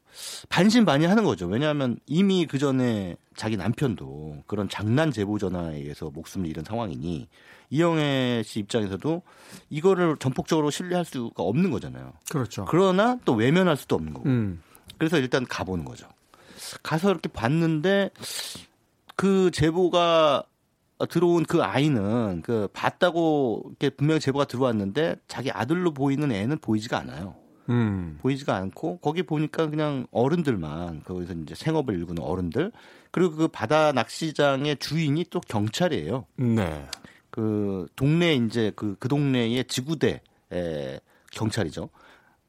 반신반의하는 0.49 1.25
거죠. 1.25 1.47
왜냐하면 1.47 1.99
이미 2.07 2.47
그 2.47 2.59
전에 2.59 3.17
자기 3.35 3.57
남편도 3.57 4.45
그런 4.47 4.69
장난 4.69 5.11
제보 5.11 5.39
전화에 5.39 5.77
의해서 5.77 6.11
목숨을 6.11 6.49
잃은 6.49 6.65
상황이니 6.65 7.29
이영애 7.71 8.43
씨 8.45 8.61
입장에서도 8.61 9.23
이거를 9.71 10.17
전폭적으로 10.19 10.71
신뢰할 10.71 11.05
수가 11.05 11.43
없는 11.43 11.71
거잖아요. 11.71 12.13
그렇죠. 12.31 12.65
그러나 12.69 13.19
또 13.25 13.35
외면할 13.35 13.77
수도 13.77 13.97
없는 13.97 14.15
거고. 14.15 14.29
음. 14.29 14.63
그래서 14.99 15.19
일단 15.19 15.45
가보는 15.45 15.85
거죠. 15.85 16.09
가서 16.83 17.11
이렇게 17.11 17.29
봤는데 17.29 18.11
그 19.17 19.51
제보가 19.51 20.45
들어온 21.11 21.45
그 21.45 21.63
아이는 21.63 22.43
그 22.43 22.69
봤다고 22.73 23.65
이렇게 23.69 23.91
분명히 23.91 24.21
제보가 24.21 24.47
들어왔는데 24.47 25.17
자기 25.29 25.51
아들로 25.51 25.93
보이는 25.93 26.31
애는 26.33 26.59
보이지가 26.59 26.99
않아요. 26.99 27.35
음. 27.69 28.19
보이지가 28.23 28.55
않고 28.55 28.99
거기 28.99 29.23
보니까 29.23 29.69
그냥 29.69 30.07
어른들만 30.11 31.03
거기서 31.05 31.35
이제 31.35 31.55
생업을 31.55 31.95
일구는 31.95 32.23
어른들 32.23 32.73
그리고 33.11 33.37
그 33.37 33.49
바다 33.49 33.93
낚시장의 33.93 34.77
주인이 34.79 35.25
또 35.31 35.41
경찰이에요. 35.41 36.27
네. 36.37 36.87
그 37.31 37.87
동네 37.97 38.35
이제 38.35 38.73
그, 38.77 38.97
그 38.99 39.09
동네의 39.09 39.65
지구대 39.67 40.21
에, 40.53 41.01
경찰이죠. 41.33 41.91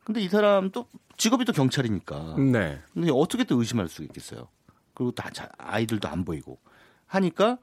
근데 0.03 0.21
이 0.21 0.29
사람 0.29 0.71
또 0.71 0.88
직업이 1.17 1.43
또 1.45 1.51
경찰이니까. 1.51 2.36
네. 2.38 2.79
근데 2.93 3.12
어떻게 3.12 3.43
또 3.43 3.59
의심할 3.59 3.89
수 3.89 4.03
있겠어요? 4.03 4.47
그리고 4.93 5.12
다 5.12 5.29
아이들도 5.57 6.07
안 6.07 6.24
보이고 6.24 6.57
하니까 7.05 7.57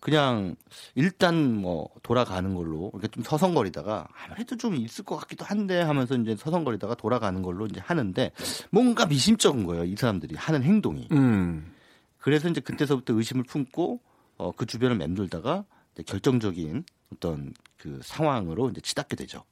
그냥 0.00 0.56
일단 0.94 1.54
뭐 1.54 1.88
돌아가는 2.02 2.54
걸로 2.54 2.90
이렇게 2.92 3.08
좀 3.08 3.22
서성거리다가 3.22 4.08
아무래도 4.24 4.56
좀 4.56 4.76
있을 4.76 5.04
것 5.04 5.16
같기도 5.16 5.44
한데 5.44 5.80
하면서 5.80 6.14
이제 6.16 6.36
서성거리다가 6.36 6.94
돌아가는 6.94 7.40
걸로 7.42 7.66
이제 7.66 7.80
하는데 7.80 8.32
뭔가 8.70 9.06
미심쩍은 9.06 9.64
거예요. 9.64 9.84
이 9.84 9.96
사람들이 9.96 10.34
하는 10.36 10.62
행동이. 10.62 11.08
음. 11.12 11.72
그래서 12.18 12.48
이제 12.48 12.60
그때서부터 12.60 13.14
의심을 13.14 13.44
품고 13.44 14.00
어, 14.36 14.52
그 14.52 14.66
주변을 14.66 14.96
맴돌다가 14.96 15.64
결정적인 16.06 16.84
어떤 17.12 17.54
그 17.76 18.00
상황으로 18.02 18.70
이제 18.70 18.80
치닫게 18.80 19.16
되죠. 19.16 19.44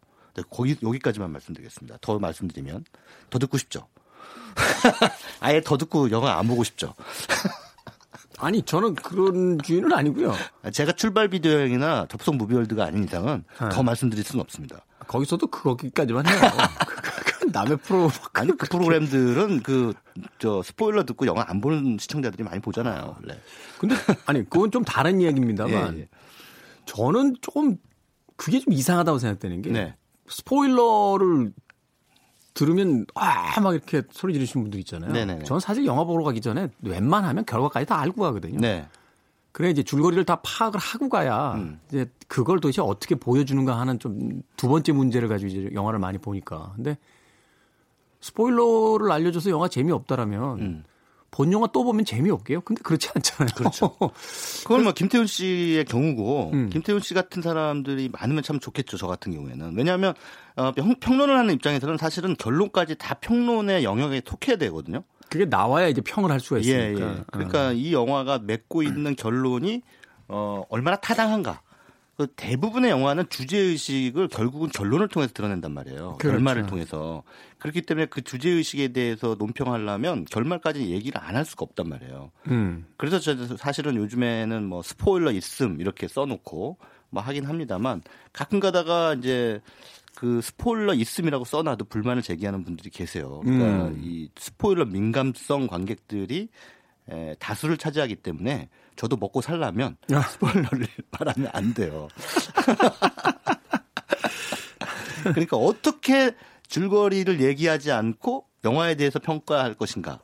거기 0.51 0.77
여기까지만 0.83 1.31
말씀드리겠습니다. 1.31 1.99
더 2.01 2.19
말씀드리면 2.19 2.85
더 3.31 3.39
듣고 3.39 3.59
싶죠. 3.59 3.87
아예 5.41 5.61
더 5.61 5.77
듣고 5.77 6.11
영화 6.11 6.39
안 6.39 6.49
보고 6.49 6.65
싶죠. 6.65 6.95
아니 8.43 8.63
저는 8.63 8.95
그런 8.97 9.59
주의는 9.63 9.93
아니고요. 9.93 10.35
제가 10.73 10.93
출발 10.93 11.29
비디오형이나 11.29 12.07
접속 12.09 12.37
무비월드가 12.37 12.85
아닌 12.85 13.05
이상은 13.05 13.45
네. 13.61 13.69
더 13.71 13.83
말씀드릴 13.83 14.25
수는 14.25 14.43
없습니다. 14.43 14.85
거기서도 15.07 15.47
거기까지만 15.47 16.27
해요. 16.27 16.39
남의 17.53 17.77
프로 17.79 18.11
아니 18.35 18.57
그 18.57 18.67
프로그램들은 18.69 19.63
그 19.63 19.93
저 20.39 20.63
스포일러 20.63 21.05
듣고 21.05 21.27
영화 21.27 21.45
안 21.49 21.61
보는 21.61 21.97
시청자들이 21.99 22.43
많이 22.43 22.61
보잖아요. 22.61 23.17
원래. 23.21 23.39
근데 23.79 23.95
아니 24.27 24.49
그건 24.49 24.71
좀 24.71 24.85
다른 24.85 25.21
이야기입니다만 25.21 25.97
예, 25.97 26.01
예. 26.01 26.09
저는 26.85 27.37
조금 27.41 27.77
그게 28.37 28.59
좀 28.61 28.73
이상하다고 28.73 29.19
생각되는 29.19 29.63
게 29.63 29.71
네. 29.71 29.97
스포일러를 30.29 31.53
들으면 32.55 33.07
아 33.15 33.61
막 33.61 33.75
이렇게 33.75 34.03
소리 34.11 34.35
지르시는 34.35 34.65
분들 34.65 34.81
있잖아요. 34.81 35.13
네네네. 35.13 35.45
저는 35.45 35.61
사실 35.61 35.87
영화 35.87 36.05
보러 36.05 36.25
가기 36.25 36.41
전에 36.41 36.69
웬만하면 36.83 37.45
결과까지 37.47 37.87
다 37.87 37.99
알고 38.01 38.21
가거든요. 38.23 38.59
네. 38.61 38.87
그래 39.53 39.69
이제 39.71 39.83
줄거리를 39.83 40.25
다 40.25 40.37
파악을 40.43 40.81
하고 40.81 41.09
가야 41.11 41.55
음. 41.57 41.79
이제 41.89 42.11
그걸 42.29 42.59
도대체 42.61 42.81
어떻게 42.83 43.15
보여주는가 43.15 43.79
하는 43.79 43.99
좀 43.99 44.43
두 44.57 44.69
번째 44.69 44.93
문제를 44.93 45.29
가지고 45.29 45.49
이제 45.51 45.71
영화를 45.75 45.99
많이 45.99 46.19
보니까. 46.19 46.73
근데 46.77 46.97
스포일러를 48.21 49.11
알려줘서 49.11 49.51
영화 49.51 49.69
재미없다라면 49.69 50.61
음. 50.61 50.85
본 51.33 51.51
영화 51.51 51.67
또 51.73 51.83
보면 51.83 52.05
재미없게요? 52.05 52.61
근데 52.61 52.83
그렇지 52.83 53.09
않잖아요. 53.15 53.55
그렇죠. 53.57 53.97
그건 54.65 54.85
뭐 54.85 54.93
김태훈 54.93 55.27
씨의 55.27 55.87
경우고 55.87 56.51
음. 56.53 56.71
김태훈 56.71 57.01
씨 57.01 57.15
같은 57.15 57.41
사람들이 57.41 58.11
많으면 58.13 58.43
참 58.43 58.61
좋겠죠. 58.61 58.99
저 58.99 59.07
같은 59.07 59.33
경우에는. 59.33 59.75
왜냐하면 59.75 60.13
어, 60.57 60.73
평론을 60.73 61.37
하는 61.37 61.55
입장에서는 61.55 61.97
사실은 61.97 62.37
결론까지 62.37 62.97
다 62.97 63.15
평론의 63.15 63.83
영역에 63.83 64.21
속해야 64.25 64.57
되거든요. 64.57 65.05
그게 65.31 65.47
나와야 65.47 65.89
이제 65.89 66.03
평을 66.03 66.31
할 66.31 66.39
수가 66.39 66.61
있으니까. 66.61 67.01
예, 67.01 67.15
예. 67.17 67.25
그러니까 67.33 67.69
어. 67.69 67.73
이 67.73 67.95
영화가 67.95 68.41
맺고 68.41 68.83
있는 68.83 69.17
결론이 69.17 69.81
어, 70.29 70.65
얼마나 70.69 70.97
타당한가. 70.97 71.63
그 72.17 72.27
대부분의 72.37 72.91
영화는 72.91 73.25
주제 73.31 73.57
의식을 73.59 74.29
결국은 74.29 74.69
결론을 74.69 75.09
통해서 75.09 75.33
드러낸단 75.33 75.73
말이에요. 75.73 76.17
그렇죠. 76.19 76.37
결말을 76.37 76.67
통해서 76.67 77.23
그렇기 77.59 77.83
때문에 77.83 78.07
그 78.07 78.21
주제 78.23 78.51
의식에 78.51 78.89
대해서 78.89 79.35
논평하려면 79.39 80.27
결말까지 80.27 80.91
얘기를 80.91 81.19
안 81.21 81.37
할 81.37 81.45
수가 81.47 81.65
없단 81.65 81.89
말이에요. 81.89 82.31
음. 82.49 82.85
그래서 82.99 83.19
저 83.19 83.57
사실은 83.57 83.97
요즘에는 83.97 84.65
뭐 84.65 84.83
스포일러 84.83 85.33
있음 85.33 85.81
이렇게 85.81 86.07
써놓고 86.07 86.77
뭐 87.09 87.23
하긴 87.23 87.47
합니다만 87.47 88.03
가끔 88.33 88.61
가다가 88.61 89.15
이제 89.15 89.61
그 90.15 90.43
스포일러 90.43 90.93
있음이라고 90.93 91.47
써놔도 91.47 91.87
불만을 91.87 92.23
제기하는 92.23 92.65
분들이 92.65 92.91
계세요. 92.91 93.41
그러니까 93.43 93.87
음. 93.89 94.01
이 94.05 94.29
스포일러 94.37 94.85
민감성 94.85 95.67
관객들이 95.67 96.49
에, 97.09 97.35
다수를 97.39 97.79
차지하기 97.79 98.17
때문에 98.17 98.69
저도 98.97 99.17
먹고 99.17 99.41
살려면 99.41 99.97
스포일러를 100.09 100.87
말하면 101.19 101.51
안 101.53 101.75
돼요. 101.75 102.09
그러니까 105.25 105.57
어떻게 105.57 106.35
줄거리를 106.69 107.41
얘기하지 107.41 107.93
않고 107.93 108.47
영화에 108.65 108.95
대해서 108.95 109.19
평가할 109.19 109.75
것인가. 109.75 110.21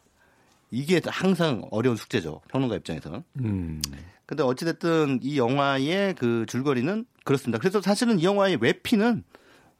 이게 0.71 1.01
항상 1.07 1.63
어려운 1.71 1.97
숙제죠. 1.97 2.41
평론가 2.49 2.77
입장에서는. 2.77 3.23
음. 3.41 3.83
근데 4.27 4.43
어찌됐든 4.43 5.21
이 5.23 5.39
영화의 5.39 6.15
그 6.15 6.45
줄거리는 6.47 7.07
그렇습니다. 7.25 7.59
그래서 7.59 7.81
사실은 7.81 8.19
이 8.19 8.25
영화의 8.25 8.59
외피는 8.61 9.25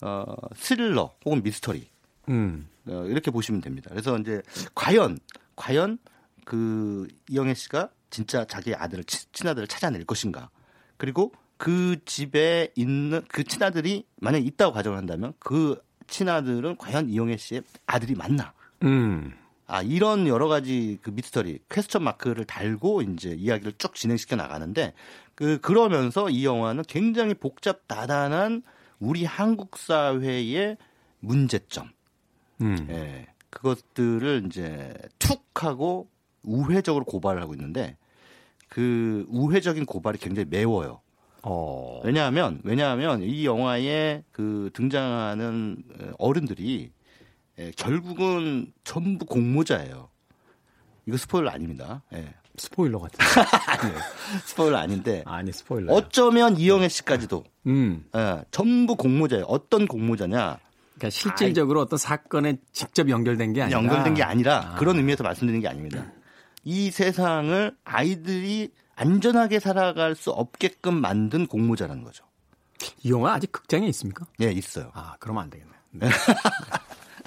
어, 0.01 0.25
스릴러 0.55 1.13
혹은 1.25 1.43
미스터리 1.43 1.89
음. 2.29 2.69
어, 2.87 3.05
이렇게 3.07 3.31
보시면 3.31 3.61
됩니다. 3.61 3.91
그래서 3.91 4.17
이제 4.19 4.41
과연 4.75 5.19
과연 5.57 5.99
그 6.45 7.09
이영애 7.29 7.55
씨가 7.55 7.91
진짜 8.11 8.45
자기 8.45 8.75
아들을 8.75 9.05
치- 9.05 9.31
친아들을 9.33 9.69
찾아낼 9.69 10.05
것인가? 10.05 10.51
그리고 10.97 11.33
그 11.57 11.97
집에 12.05 12.73
있는 12.77 13.23
그 13.29 13.45
친아들이 13.45 14.05
만약 14.17 14.39
에 14.39 14.41
있다고 14.43 14.73
가정을 14.73 14.97
한다면 14.97 15.35
그 15.39 15.81
친아들은 16.07 16.77
과연 16.77 17.11
이영애 17.11 17.37
씨의 17.37 17.63
아들이 17.87 18.15
맞나? 18.15 18.53
음. 18.83 19.35
아 19.67 19.83
이런 19.83 20.27
여러 20.27 20.49
가지 20.49 20.99
그 21.03 21.11
미스터리 21.11 21.59
퀘스천 21.69 22.03
마크를 22.03 22.47
달고 22.47 23.03
이제 23.03 23.31
이야기를 23.31 23.75
쭉 23.77 23.95
진행시켜 23.95 24.35
나가는데 24.37 24.95
그 25.35 25.61
그러면서 25.61 26.31
이 26.31 26.45
영화는 26.47 26.85
굉장히 26.89 27.35
복잡 27.35 27.87
다단한 27.87 28.63
우리 28.99 29.25
한국 29.27 29.77
사회의 29.77 30.79
문제점 31.21 31.91
음. 32.63 32.87
예, 32.89 33.27
그것들을 33.51 34.45
이제 34.47 34.95
툭 35.19 35.45
하고 35.63 36.09
우회적으로 36.43 37.05
고발을 37.05 37.41
하고 37.43 37.55
있는데 37.55 37.97
그 38.69 39.25
우회적인 39.29 39.87
고발이 39.87 40.19
굉장히 40.19 40.47
매워요. 40.49 41.01
어. 41.43 42.01
왜냐하면 42.05 42.61
왜냐하면 42.65 43.23
이 43.23 43.47
영화에 43.47 44.23
그 44.33 44.71
등장하는 44.75 45.83
어른들이 46.19 46.91
예, 47.59 47.73
결국은 47.77 48.73
전부 48.85 49.25
공모자예요. 49.27 50.09
이거 51.07 51.17
스포일러 51.17 51.51
아닙니다. 51.51 52.03
예. 52.15 52.35
스포일러 52.57 52.99
같은. 52.99 53.19
아니에요. 53.67 54.01
스포일러 54.45 54.77
아닌데 54.79 55.23
아니 55.27 55.53
스포일러. 55.53 55.93
어쩌면 55.93 56.57
이영애 56.57 56.89
씨까지도 56.89 57.45
음. 57.67 58.05
예, 58.17 58.45
전부 58.51 58.97
공모자예요. 58.97 59.45
어떤 59.45 59.87
공모자냐? 59.87 60.59
그러니까 60.97 61.11
실질적으로 61.11 61.81
어떤 61.81 61.97
사건에 61.99 62.57
직접 62.73 63.09
연결된 63.09 63.53
게 63.53 63.63
아니라 63.63 63.79
연결된 63.79 64.15
게 64.15 64.23
아니라 64.25 64.73
아. 64.73 64.75
그런 64.77 64.97
의미에서 64.97 65.23
말씀드리는 65.23 65.61
게 65.61 65.69
아닙니다. 65.69 66.13
이 66.65 66.91
세상을 66.91 67.77
아이들이 67.85 68.71
안전하게 68.95 69.61
살아갈 69.61 70.15
수 70.15 70.31
없게끔 70.31 70.95
만든 70.95 71.47
공모자라는 71.47 72.03
거죠. 72.03 72.25
이 73.03 73.11
영화 73.11 73.35
아직 73.35 73.53
극장에 73.53 73.87
있습니까? 73.89 74.27
예, 74.41 74.51
있어요. 74.51 74.91
아, 74.95 75.17
그러면 75.21 75.45
안 75.45 75.51
되겠네. 75.51 75.73
네. 75.93 76.09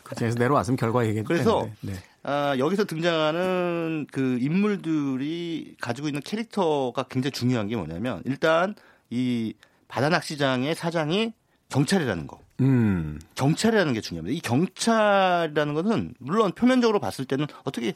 극장에서 0.03 0.37
내려왔으면 0.37 0.77
결과 0.77 1.05
얘기했 1.05 1.25
그래서 1.25 1.69
네. 1.81 1.93
아, 2.23 2.55
여기서 2.57 2.85
등장하는 2.85 4.07
그 4.11 4.37
인물들이 4.39 5.75
가지고 5.79 6.07
있는 6.07 6.21
캐릭터가 6.21 7.03
굉장히 7.03 7.31
중요한 7.31 7.67
게 7.67 7.75
뭐냐면 7.75 8.21
일단 8.25 8.75
이 9.09 9.53
바다낚시장의 9.87 10.75
사장이 10.75 11.33
경찰이라는 11.69 12.27
거. 12.27 12.39
음. 12.61 13.19
경찰이라는 13.35 13.93
게 13.93 14.01
중요합니다. 14.01 14.35
이 14.35 14.39
경찰이라는 14.39 15.73
것은 15.73 16.13
물론 16.19 16.51
표면적으로 16.51 16.99
봤을 16.99 17.25
때는 17.25 17.47
어떻게 17.63 17.93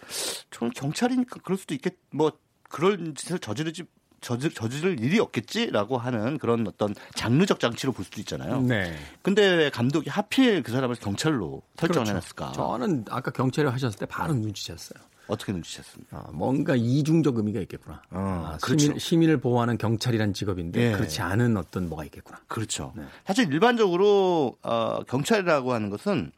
저는 0.51 0.71
경찰이니까 0.73 1.39
그럴 1.43 1.58
수도 1.58 1.73
있겠 1.73 1.95
뭐 2.12 2.32
그럴 2.69 3.13
짓을 3.13 3.39
저지르지 3.39 3.84
저지, 4.21 4.49
저지를 4.49 4.99
일이 4.99 5.19
없겠지라고 5.19 5.99
하는 5.99 6.39
그런 6.39 6.65
어떤 6.65 6.95
장르적 7.13 7.60
장치로 7.60 7.93
볼 7.93 8.04
수도 8.04 8.19
있잖아요. 8.21 8.60
네. 8.62 8.95
근데 9.21 9.47
왜 9.47 9.69
감독이 9.69 10.10
하필 10.10 10.63
그 10.63 10.71
사람을 10.71 10.95
경찰로 10.95 11.62
설정을 11.78 12.06
그렇죠. 12.06 12.10
해놨을까? 12.10 12.51
저는 12.54 13.06
아까 13.12 13.30
경찰을 13.30 13.71
하셨을 13.71 13.99
때 13.99 14.08
바로 14.08 14.34
눈치챘어요. 14.34 14.97
어떻게 15.28 15.52
눈치챘습니까? 15.54 16.12
아, 16.12 16.30
뭔가 16.32 16.76
이중적 16.76 17.38
의미가 17.38 17.60
있겠구나. 17.62 18.02
어, 18.12 18.52
아, 18.54 18.58
그렇죠. 18.62 18.84
시민, 18.86 19.00
시민을 19.00 19.38
보호하는 19.38 19.78
경찰이란 19.78 20.34
직업인데 20.34 20.88
예. 20.88 20.92
그렇지 20.92 21.22
않은 21.22 21.58
어떤 21.58 21.90
뭐가 21.90 22.06
있겠구나. 22.06 22.40
그렇죠. 22.48 22.94
네. 22.96 23.04
사실 23.26 23.52
일반적으로 23.52 24.58
어, 24.64 25.00
경찰이라고 25.08 25.74
하는 25.74 25.90
것은 25.90 26.32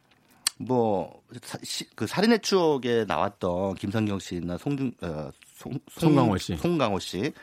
뭐 0.59 1.21
그 1.97 2.07
살인의 2.07 2.39
추억에 2.41 3.03
나왔던 3.05 3.75
김상경 3.75 4.19
씨나 4.19 4.57
송중 4.57 4.93
어, 5.01 5.29
송, 5.55 5.73
송- 5.91 6.11
송강호 6.13 6.37
씨. 6.37 6.55
송강호 6.55 6.99
씨, 6.99 7.33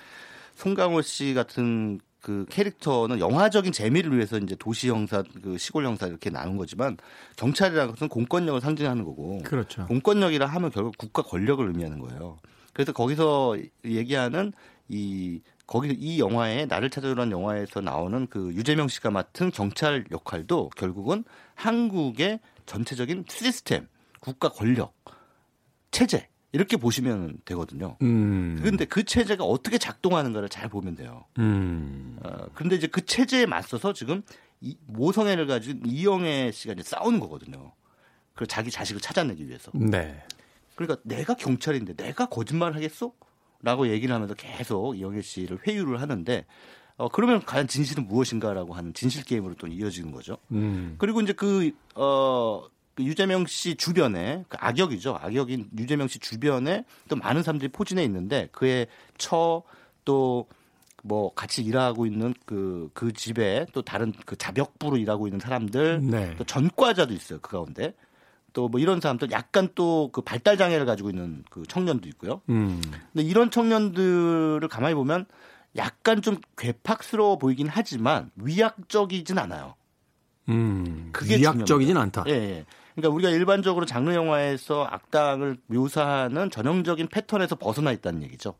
송강호 0.56 1.02
씨 1.02 1.34
같은 1.34 2.00
그 2.24 2.46
캐릭터는 2.48 3.20
영화적인 3.20 3.70
재미를 3.70 4.16
위해서 4.16 4.38
이제 4.38 4.56
도시 4.58 4.88
형사, 4.88 5.22
그 5.42 5.58
시골 5.58 5.84
형사 5.84 6.06
이렇게 6.06 6.30
나눈 6.30 6.56
거지만 6.56 6.96
경찰이라는 7.36 7.90
것은 7.90 8.08
공권력을 8.08 8.58
상징하는 8.62 9.04
거고 9.04 9.42
그렇죠. 9.44 9.84
공권력이라 9.86 10.46
하면 10.46 10.70
결국 10.70 10.96
국가 10.96 11.20
권력을 11.20 11.66
의미하는 11.66 11.98
거예요. 11.98 12.38
그래서 12.72 12.92
거기서 12.92 13.58
얘기하는 13.84 14.54
이 14.88 15.42
거기 15.66 15.90
이 15.92 16.18
영화에 16.18 16.64
나를 16.64 16.88
찾아주라는 16.88 17.30
영화에서 17.30 17.82
나오는 17.82 18.26
그 18.26 18.54
유재명 18.54 18.88
씨가 18.88 19.10
맡은 19.10 19.50
경찰 19.50 20.06
역할도 20.10 20.70
결국은 20.76 21.24
한국의 21.56 22.40
전체적인 22.64 23.26
시스템, 23.28 23.86
국가 24.20 24.48
권력, 24.48 24.94
체제 25.90 26.26
이렇게 26.54 26.76
보시면 26.76 27.38
되거든요. 27.44 27.96
음. 28.02 28.56
그런데 28.60 28.84
그 28.84 29.02
체제가 29.02 29.42
어떻게 29.42 29.76
작동하는가를 29.76 30.48
잘 30.48 30.68
보면 30.68 30.94
돼요. 30.94 31.24
음. 31.38 32.16
어, 32.22 32.46
그런데 32.54 32.76
이제 32.76 32.86
그 32.86 33.04
체제에 33.04 33.44
맞서서 33.44 33.92
지금 33.92 34.22
이 34.60 34.76
모성애를 34.86 35.48
가진 35.48 35.82
이영애 35.84 36.52
씨가 36.52 36.74
이제 36.74 36.84
싸우는 36.84 37.18
거거든요. 37.18 37.72
그 38.34 38.46
자기 38.46 38.70
자식을 38.70 39.00
찾아내기 39.00 39.48
위해서. 39.48 39.72
네. 39.74 40.22
그러니까 40.76 41.00
내가 41.02 41.34
경찰인데 41.34 41.94
내가 41.94 42.26
거짓말을 42.26 42.76
하겠어? 42.76 43.12
라고 43.60 43.88
얘기를 43.88 44.14
하면서 44.14 44.34
계속 44.34 44.96
이영애 44.96 45.22
씨를 45.22 45.58
회유를 45.66 46.00
하는데 46.00 46.46
어 46.96 47.08
그러면 47.08 47.44
과연 47.44 47.66
진실은 47.66 48.06
무엇인가라고 48.06 48.74
하는 48.74 48.94
진실 48.94 49.24
게임으로 49.24 49.54
또 49.56 49.66
이어지는 49.66 50.12
거죠. 50.12 50.38
음. 50.52 50.94
그리고 50.98 51.20
이제 51.20 51.32
그, 51.32 51.72
어, 51.96 52.62
그 52.94 53.02
유재명 53.02 53.46
씨 53.46 53.74
주변에, 53.76 54.44
그 54.48 54.56
악역이죠. 54.60 55.18
악역인 55.20 55.70
유재명 55.78 56.08
씨 56.08 56.18
주변에 56.18 56.84
또 57.08 57.16
많은 57.16 57.42
사람들이 57.42 57.70
포진해 57.72 58.02
있는데 58.04 58.48
그의 58.52 58.86
처, 59.18 59.62
또, 60.04 60.46
뭐, 61.02 61.34
같이 61.34 61.62
일하고 61.62 62.06
있는 62.06 62.34
그, 62.46 62.90
그 62.94 63.12
집에 63.12 63.66
또 63.72 63.82
다른 63.82 64.12
그 64.24 64.36
자벽부로 64.36 64.96
일하고 64.96 65.26
있는 65.26 65.40
사람들, 65.40 66.00
네. 66.02 66.34
또 66.36 66.44
전과자도 66.44 67.12
있어요. 67.12 67.40
그 67.40 67.50
가운데. 67.50 67.94
또 68.54 68.68
뭐 68.68 68.80
이런 68.80 69.00
사람들 69.00 69.32
약간 69.32 69.68
또 69.74 70.10
그 70.12 70.20
발달 70.20 70.56
장애를 70.56 70.86
가지고 70.86 71.10
있는 71.10 71.42
그 71.50 71.64
청년도 71.66 72.08
있고요. 72.10 72.40
음. 72.48 72.80
근데 73.12 73.24
이런 73.24 73.50
청년들을 73.50 74.66
가만히 74.68 74.94
보면 74.94 75.26
약간 75.76 76.22
좀 76.22 76.36
괴팍스러워 76.56 77.36
보이긴 77.38 77.66
하지만 77.68 78.30
위약적이진 78.36 79.38
않아요. 79.38 79.74
음. 80.48 81.10
그게 81.12 81.36
위약적이진 81.36 81.96
않다. 81.96 82.24
예, 82.28 82.32
예. 82.32 82.64
그러니까 82.94 83.14
우리가 83.14 83.30
일반적으로 83.30 83.86
장르 83.86 84.14
영화에서 84.14 84.84
악당을 84.84 85.58
묘사하는 85.66 86.50
전형적인 86.50 87.08
패턴에서 87.08 87.56
벗어나 87.56 87.92
있다는 87.92 88.22
얘기죠. 88.22 88.54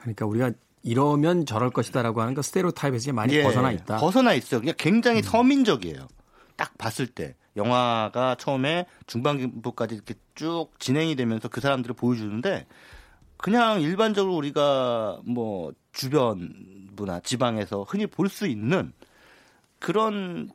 그러니까 0.00 0.26
우리가 0.26 0.50
이러면 0.82 1.46
저럴 1.46 1.70
것이다라고 1.70 2.20
하는 2.20 2.34
그 2.34 2.42
스테레오타입에서 2.42 3.12
많이 3.12 3.34
예, 3.34 3.42
벗어나 3.44 3.70
있다. 3.70 3.96
음. 3.96 4.00
벗어나 4.00 4.34
있어요. 4.34 4.60
그냥 4.60 4.74
굉장히 4.76 5.22
서민적이에요. 5.22 6.08
딱 6.56 6.76
봤을 6.76 7.06
때 7.06 7.36
영화가 7.56 8.34
처음에 8.36 8.86
중반부까지 9.06 9.94
이렇게 9.94 10.14
쭉 10.34 10.70
진행이 10.80 11.14
되면서 11.14 11.48
그 11.48 11.60
사람들을 11.60 11.94
보여주는데 11.94 12.66
그냥 13.36 13.80
일반적으로 13.80 14.34
우리가 14.36 15.20
뭐 15.24 15.72
주변부나 15.92 17.20
지방에서 17.20 17.84
흔히 17.88 18.06
볼 18.06 18.28
수 18.28 18.46
있는 18.48 18.92
그런 19.78 20.50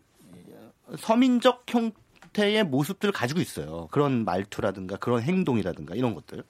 서민적 0.98 1.64
형 1.68 1.92
태의 2.34 2.64
모습들을 2.64 3.12
가지고 3.12 3.42
있어요. 3.42 3.88
그런 3.92 4.26
말투라든가 4.26 4.98
그런 4.98 5.22
행동이라든가 5.22 5.96
이런 5.96 6.16
것들. 6.16 6.44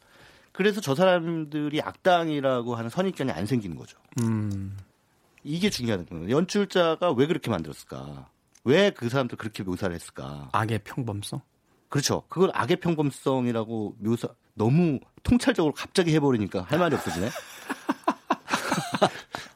그래서 0.51 0.81
저 0.81 0.95
사람들이 0.95 1.81
악당이라고 1.81 2.75
하는 2.75 2.89
선입견이 2.89 3.31
안 3.31 3.45
생기는 3.45 3.77
거죠. 3.77 3.97
음. 4.21 4.77
이게 5.43 5.69
중요한 5.69 6.05
거예요. 6.05 6.29
연출자가 6.29 7.11
왜 7.11 7.27
그렇게 7.27 7.49
만들었을까? 7.49 8.29
왜 8.63 8.91
그 8.91 9.07
사람들 9.07 9.37
그렇게 9.37 9.63
묘사를 9.63 9.93
했을까? 9.95 10.49
악의 10.51 10.79
평범성? 10.83 11.39
그렇죠. 11.89 12.23
그걸 12.27 12.51
악의 12.53 12.77
평범성이라고 12.81 13.95
묘사 13.99 14.27
너무 14.55 14.99
통찰적으로 15.23 15.73
갑자기 15.73 16.13
해버리니까 16.15 16.63
할 16.63 16.79
말이 16.79 16.95
없어지네. 16.95 17.29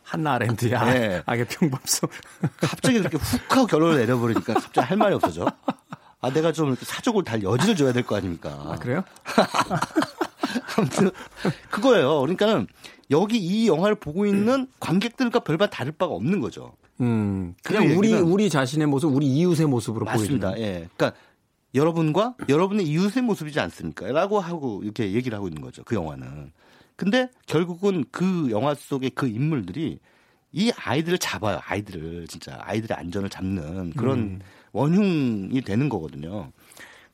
한나 0.03 0.33
아렌드야. 0.33 0.83
네. 0.85 1.23
악의 1.25 1.45
평범성. 1.47 2.09
갑자기 2.59 2.99
그렇게 2.99 3.17
훅 3.17 3.51
하고 3.55 3.65
결론을 3.65 3.97
내려버리니까 3.99 4.53
갑자기 4.55 4.87
할 4.87 4.97
말이 4.97 5.15
없어져. 5.15 5.45
아, 6.21 6.31
내가 6.31 6.51
좀 6.51 6.75
사족을 6.75 7.23
달 7.23 7.41
여지를 7.43 7.75
줘야 7.75 7.91
될 7.93 8.03
거 8.03 8.15
아닙니까? 8.15 8.49
아, 8.65 8.75
그래요? 8.77 9.03
아무튼 10.77 11.11
그거예요. 11.69 12.19
그러니까는 12.21 12.67
여기 13.09 13.37
이 13.37 13.67
영화를 13.67 13.95
보고 13.95 14.25
있는 14.25 14.67
관객들과 14.79 15.39
별반 15.39 15.69
다를 15.69 15.91
바가 15.91 16.13
없는 16.13 16.39
거죠. 16.39 16.73
음. 17.01 17.55
그 17.63 17.73
그냥 17.73 17.97
우리 17.97 18.11
얘기는- 18.11 18.31
우리 18.31 18.49
자신의 18.49 18.87
모습, 18.87 19.13
우리 19.13 19.25
이웃의 19.27 19.65
모습으로. 19.67 20.05
보여주는. 20.05 20.39
예. 20.57 20.87
그러니까 20.95 21.13
여러분과 21.73 22.35
여러분의 22.49 22.85
이웃의 22.85 23.23
모습이지 23.23 23.59
않습니까? 23.59 24.11
라고 24.11 24.39
하고 24.39 24.81
이렇게 24.83 25.11
얘기를 25.13 25.35
하고 25.35 25.47
있는 25.47 25.61
거죠. 25.61 25.83
그 25.83 25.95
영화는. 25.95 26.51
근데 26.95 27.29
결국은 27.47 28.05
그 28.11 28.49
영화 28.51 28.75
속의 28.75 29.11
그 29.15 29.27
인물들이 29.27 29.99
이 30.51 30.71
아이들을 30.75 31.17
잡아요. 31.17 31.59
아이들을 31.63 32.27
진짜 32.27 32.59
아이들의 32.61 32.95
안전을 32.97 33.29
잡는 33.29 33.91
그런 33.93 34.19
음. 34.19 34.39
원흉이 34.71 35.61
되는 35.61 35.89
거거든요. 35.89 36.51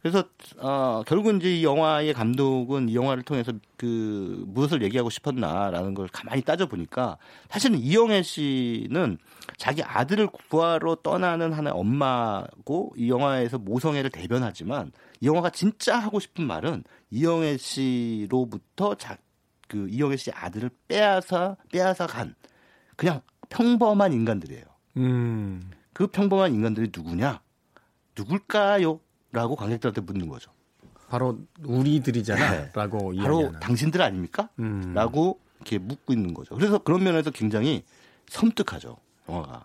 그래서 0.02 0.24
어, 0.60 1.04
결국은 1.06 1.38
이제 1.38 1.58
이 1.58 1.64
영화의 1.64 2.14
감독은 2.14 2.90
이 2.90 2.96
영화를 2.96 3.24
통해서 3.24 3.52
그 3.78 4.44
무엇을 4.48 4.82
얘기하고 4.84 5.10
싶었나라는 5.10 5.96
걸 5.96 6.08
가만히 6.08 6.42
따져 6.44 6.68
보니까 6.68 7.18
사실은 7.50 7.80
이영애 7.80 8.22
씨는 8.22 9.18
자기 9.58 9.84
아들을 9.84 10.28
구하러 10.50 10.96
떠나는 10.96 11.52
하나의 11.52 11.74
엄마고 11.76 12.94
이 12.96 13.10
영화에서 13.10 13.58
모성애를 13.58 14.12
대변하지만 14.12 14.92
이 15.20 15.28
영화가 15.28 15.50
진짜 15.50 15.98
하고 15.98 16.20
싶은 16.20 16.46
말은 16.46 16.84
이영애 17.10 17.58
씨로부터 17.58 18.96
자, 18.96 19.18
그 19.68 19.88
이영애 19.90 20.16
씨 20.16 20.32
아들을 20.32 20.70
빼앗아 20.88 21.58
빼앗아 21.72 22.08
간 22.08 22.36
그냥 22.96 23.22
평범한 23.50 24.14
인간들이에요. 24.14 24.64
음. 24.98 25.72
그 25.92 26.08
평범한 26.08 26.54
인간들이 26.54 26.92
누구냐? 26.96 27.42
누굴까요? 28.18 29.00
라고 29.32 29.56
관객들한테 29.56 30.02
묻는 30.02 30.28
거죠. 30.28 30.52
바로 31.10 31.40
우리들이잖아. 31.64 32.52
네. 32.52 32.72
라고 32.74 33.14
바로 33.16 33.42
이야기하는. 33.42 33.60
당신들 33.60 34.02
아닙니까? 34.02 34.50
음. 34.60 34.94
라고 34.94 35.40
이렇게 35.58 35.78
묻고 35.78 36.14
있는 36.14 36.34
거죠. 36.34 36.56
그래서 36.56 36.80
그런 36.80 37.04
면에서 37.04 37.32
굉장히 37.32 37.84
섬뜩하죠. 38.30 38.98
영화가. 39.30 39.64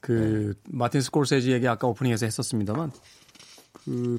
그 0.00 0.54
마틴 0.68 1.00
스콜세지 1.00 1.52
얘기 1.52 1.66
아까 1.66 1.86
오프닝에서 1.86 2.26
했었습니다만 2.26 2.92
그 3.72 4.18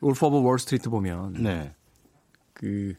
울프 0.00 0.26
오브 0.26 0.42
월스트리트 0.42 0.90
보면 0.90 1.34
네. 1.34 1.72
그 2.52 2.94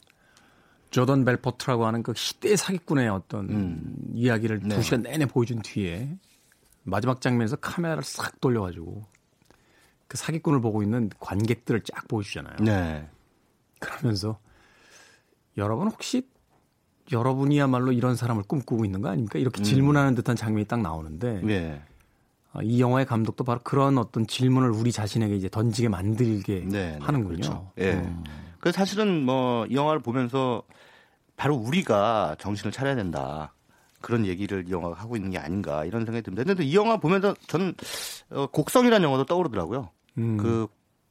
조던 0.91 1.25
벨포트라고 1.25 1.85
하는 1.85 2.01
그 2.03 2.13
시대 2.15 2.55
사기꾼의 2.55 3.09
어떤 3.09 3.49
음. 3.49 3.95
이야기를 4.13 4.61
네. 4.63 4.75
두 4.75 4.81
시간 4.81 5.01
내내 5.01 5.25
보여준 5.25 5.61
뒤에 5.61 6.17
마지막 6.83 7.19
장면에서 7.19 7.57
카메라를 7.57 8.03
싹 8.03 8.39
돌려가지고 8.39 9.03
그 10.13 10.17
사기꾼을 10.17 10.61
보고 10.61 10.83
있는 10.83 11.09
관객들을 11.19 11.81
쫙 11.81 12.07
보여주잖아요. 12.07 12.57
네. 12.59 13.09
그러면서 13.79 14.37
여러분 15.57 15.87
혹시 15.87 16.29
여러분이야말로 17.11 17.91
이런 17.91 18.15
사람을 18.15 18.43
꿈꾸고 18.43 18.85
있는 18.85 19.01
거 19.01 19.09
아닙니까? 19.09 19.39
이렇게 19.39 19.61
음. 19.61 19.63
질문하는 19.63 20.13
듯한 20.13 20.35
장면이 20.35 20.67
딱 20.67 20.81
나오는데 20.81 21.41
네. 21.41 21.81
아, 22.51 22.59
이 22.61 22.79
영화의 22.79 23.07
감독도 23.07 23.43
바로 23.43 23.59
그런 23.63 23.97
어떤 23.97 24.27
질문을 24.27 24.69
우리 24.69 24.91
자신에게 24.91 25.35
이제 25.35 25.49
던지게 25.49 25.89
만들게 25.89 26.65
네, 26.67 26.91
네, 26.91 26.97
하는군요. 27.01 27.37
그렇죠. 27.37 27.71
예. 27.79 27.93
음. 27.93 28.23
그래서 28.59 28.77
사실은 28.77 29.25
뭐이 29.25 29.73
영화를 29.73 29.99
보면서 29.99 30.61
바로 31.35 31.55
우리가 31.55 32.35
정신을 32.37 32.71
차려야 32.71 32.93
된다. 32.93 33.55
그런 33.99 34.27
얘기를 34.27 34.65
이 34.67 34.71
영화가 34.71 34.93
하고 35.01 35.15
있는 35.15 35.31
게 35.31 35.39
아닌가 35.39 35.85
이런 35.85 36.05
생각이 36.05 36.21
듭니다. 36.21 36.43
근데 36.43 36.63
이 36.63 36.75
영화 36.75 36.97
보면서 36.97 37.33
저는 37.47 37.73
어, 38.29 38.45
곡성이라는 38.45 39.03
영화도 39.03 39.25
떠오르더라고요. 39.25 39.89
음. 40.17 40.37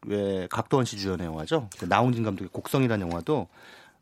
그왜 0.06 0.46
각도원 0.50 0.84
씨 0.86 0.98
주연의 0.98 1.26
영화죠. 1.26 1.68
그 1.78 1.84
나홍진 1.86 2.22
감독의 2.24 2.48
곡성이라는 2.52 3.08
영화도 3.08 3.48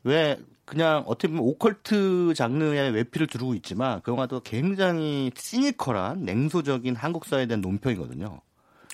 왜 0.03 0.39
그냥 0.65 1.03
어떻게 1.05 1.27
보면 1.27 1.43
오컬트 1.43 2.33
장르의 2.35 2.91
외피를 2.91 3.27
두르고 3.27 3.55
있지만 3.55 4.01
그 4.03 4.11
영화도 4.11 4.41
굉장히 4.41 5.31
시니컬한 5.35 6.23
냉소적인 6.23 6.95
한국 6.95 7.25
사회에 7.25 7.45
대한 7.45 7.61
논평이거든요. 7.61 8.39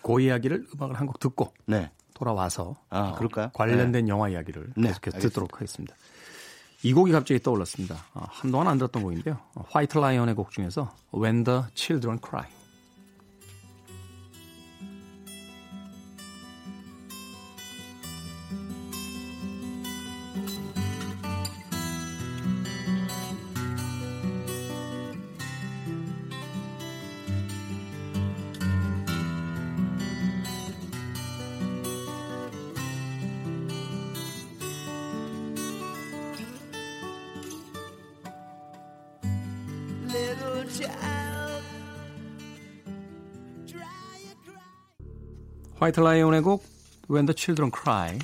그 0.02 0.22
이야기를 0.22 0.68
음악을 0.76 0.96
한 1.00 1.08
곡 1.08 1.20
듣고 1.20 1.54
네. 1.66 1.92
돌아와서 2.14 2.76
아, 2.90 3.10
어, 3.10 3.16
그럴까요? 3.16 3.52
관련된 3.54 4.08
영화 4.08 4.28
이야기를 4.30 4.74
네, 4.76 4.88
계속해서 4.88 5.18
알겠습니다. 5.18 5.30
듣도록 5.30 5.54
하겠습니다. 5.56 5.96
이 6.84 6.94
곡이 6.94 7.12
갑자기 7.12 7.40
떠올랐습니다. 7.42 7.96
아, 8.14 8.26
한동안 8.30 8.68
안 8.70 8.78
들었던 8.78 9.04
곡인데요. 9.04 9.38
어, 9.56 9.64
화이트 9.70 9.98
라이언의 9.98 10.34
곡 10.36 10.52
중에서 10.52 10.94
When 11.14 11.44
the 11.44 11.62
Children 11.76 12.20
Cry. 12.26 12.46
White 45.88 46.02
Lion의 46.02 46.42
곡 46.42 46.66
When 47.10 47.26
the 47.26 47.34
Children 47.38 47.72
Cry 47.74 48.20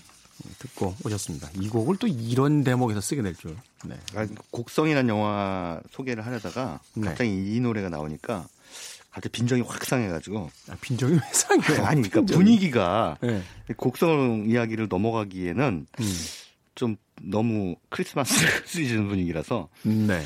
듣고 0.59 0.95
오셨습니다. 1.05 1.49
이 1.61 1.69
곡을 1.69 1.95
또 1.97 2.07
이런 2.07 2.63
대목에서 2.65 2.99
쓰게 2.99 3.21
될 3.21 3.35
줄. 3.35 3.55
네. 3.85 3.95
아, 4.15 4.27
곡성이라는 4.51 5.07
영화 5.07 5.79
소개를 5.91 6.25
하려다가 6.25 6.81
네. 6.95 7.07
갑자기 7.07 7.29
이 7.55 7.59
노래가 7.61 7.87
나오니까 7.87 8.45
갑자기 9.11 9.29
빈정이 9.31 9.61
확 9.61 9.85
상해가지고 9.85 10.49
아, 10.71 10.75
빈정이 10.81 11.13
왜 11.13 11.19
상해요? 11.31 11.85
아니 11.85 12.01
그러니까 12.01 12.19
빈정이. 12.19 12.37
분위기가 12.37 13.17
네. 13.21 13.41
곡성 13.77 14.47
이야기를 14.49 14.87
넘어가기에는 14.89 15.87
음. 15.99 16.13
좀 16.75 16.97
너무 17.21 17.77
크리스마스 17.87 18.33
시즌 18.67 19.07
분위기라서 19.07 19.69
네. 19.83 20.21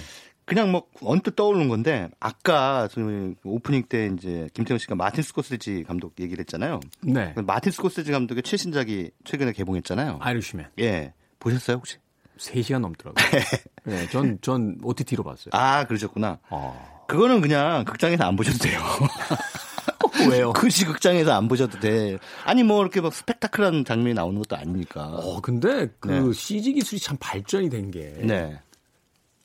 그냥 0.48 0.72
뭐 0.72 0.88
언뜻 1.02 1.36
떠오르는 1.36 1.68
건데 1.68 2.08
아까 2.22 2.88
저희 2.90 3.36
오프닝 3.44 3.84
때 3.90 4.10
이제 4.18 4.48
김태형 4.54 4.78
씨가 4.80 4.96
마틴 4.96 5.22
스코세지 5.22 5.84
감독 5.86 6.14
얘기를 6.22 6.40
했잖아요. 6.40 6.80
네. 7.02 7.34
마틴 7.46 7.74
스코세지 7.74 8.14
감독의 8.14 8.44
최신작이 8.44 9.12
최근에 9.26 9.52
개봉했잖아요. 9.52 10.20
아이리쉬맨. 10.22 10.68
예 10.80 11.14
보셨어요 11.40 11.76
혹시? 11.78 11.98
3시간 12.38 12.80
넘더라고요. 12.80 13.26
네, 13.84 14.08
전, 14.10 14.38
전 14.42 14.78
OTT로 14.82 15.22
봤어요. 15.26 15.50
아 15.52 15.84
그러셨구나. 15.86 16.40
아. 16.50 16.74
그거는 17.08 17.42
그냥 17.42 17.84
극장에서 17.84 18.24
안 18.24 18.38
보셔도 18.38 18.58
돼요. 18.60 18.80
왜요? 20.32 20.54
굳이 20.56 20.86
극장에서 20.86 21.34
안 21.34 21.50
보셔도 21.50 21.78
돼. 21.82 22.18
아니 22.46 22.64
뭐 22.64 22.82
이렇게 22.82 23.02
막 23.02 23.14
스펙타클한 23.14 23.84
장면이 23.84 24.14
나오는 24.14 24.40
것도 24.40 24.56
아니니까. 24.56 25.08
어, 25.08 25.42
근데 25.42 25.90
그 26.00 26.08
네. 26.08 26.34
CG 26.34 26.72
기술이 26.72 27.02
참 27.02 27.18
발전이 27.20 27.70
된 27.70 27.92
게. 27.92 28.14
네. 28.22 28.60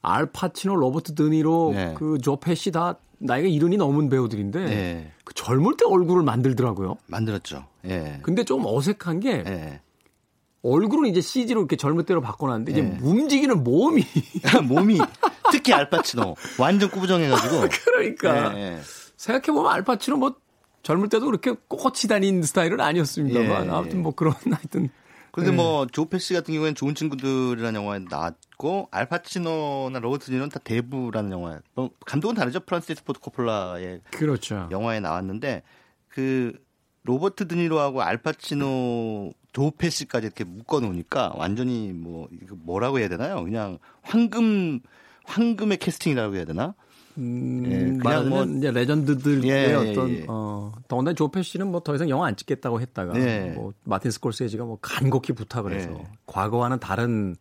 알파치노, 0.03 0.77
로버트 0.77 1.15
드니로, 1.15 1.73
네. 1.75 1.95
그조 1.95 2.37
패시 2.37 2.73
다 2.73 2.99
나이가 3.19 3.49
이른이 3.49 3.77
넘은 3.77 4.09
배우들인데 4.09 4.65
네. 4.65 5.13
그 5.25 5.33
젊을 5.35 5.77
때 5.77 5.85
얼굴을 5.87 6.25
만들더라고요. 6.25 6.97
만들었죠. 7.07 7.65
예. 7.87 8.19
근데 8.23 8.45
좀 8.45 8.65
어색한 8.67 9.21
게 9.21 9.45
예. 9.47 9.81
얼굴은 10.63 11.09
이제 11.09 11.21
CG로 11.21 11.61
이렇게 11.61 11.77
젊을 11.77 12.05
때로 12.05 12.21
바꿔놨는데 12.21 12.73
이제 12.73 12.83
네. 12.83 12.99
움직이는 13.01 13.63
몸이 13.65 14.05
몸이 14.69 14.99
특히 15.51 15.73
알파치노 15.73 16.37
완전 16.59 16.91
꾸부정해가지고. 16.91 17.69
그러니까 17.85 18.57
예, 18.57 18.61
예. 18.61 18.81
생각해 19.17 19.47
보면 19.47 19.73
알파치노 19.73 20.17
뭐 20.17 20.35
젊을 20.83 21.09
때도 21.09 21.27
그렇게 21.27 21.53
꼿꼿이 21.69 22.09
다닌 22.09 22.43
스타일은 22.43 22.81
아니었습니다만 22.81 23.65
예, 23.65 23.67
예. 23.67 23.71
아무튼 23.71 24.03
뭐 24.03 24.13
그런 24.15 24.35
하여튼 24.47 24.91
근데 25.33 25.51
네. 25.51 25.57
뭐 25.57 25.87
조페시 25.87 26.35
같은 26.35 26.53
경우에는 26.53 26.75
좋은 26.75 26.95
친구들이라는 26.95 27.75
영화에 27.81 28.01
나왔고 28.11 28.89
알파치노나 28.91 29.99
로버트 29.99 30.31
드 30.31 30.36
니로는 30.36 30.51
다 30.51 30.61
대부라는 30.63 31.33
영화에 31.33 31.59
뭐 31.75 31.91
감독은 32.05 32.35
다르죠 32.35 32.61
프란시스 32.61 33.03
포드 33.05 33.19
코폴라의 33.19 34.03
그렇죠. 34.11 34.69
영화에 34.71 35.01
나왔는데 35.01 35.63
그 36.09 36.53
로버트 37.05 37.49
드니로하고 37.49 38.03
알파치노 38.03 39.33
조페시까지 39.55 40.27
이렇게 40.27 40.45
묶어 40.45 40.81
놓으니까 40.81 41.33
완전히 41.35 41.93
뭐 41.95 42.29
뭐라고 42.57 42.99
해야 42.99 43.09
되나요? 43.09 43.43
그냥 43.43 43.79
황금 44.03 44.81
황금의 45.25 45.79
캐스팅이라고 45.79 46.37
해야 46.37 46.45
되나? 46.45 46.75
음, 47.19 47.63
예, 47.67 47.99
그냥 48.03 48.29
뭐- 48.29 48.45
이제 48.45 48.71
레전드들의 48.71 49.45
예, 49.51 49.75
어떤 49.75 50.09
예, 50.11 50.21
예. 50.21 50.25
어 50.29 50.73
더군다나 50.89 51.15
조페 51.15 51.43
씨는 51.43 51.69
뭐 51.71 51.81
더 51.81 51.95
이상 51.95 52.09
영화 52.09 52.27
안 52.27 52.37
찍겠다고 52.37 52.81
했다가 52.81 53.19
예. 53.21 53.53
뭐 53.55 53.73
마틴 53.85 54.11
스콜세지가 54.11 54.65
뭐 54.65 54.79
간곡히 54.81 55.33
부탁을 55.35 55.73
해서 55.73 55.91
예. 55.91 56.05
과거와는 56.27 56.79
다른 56.81 57.37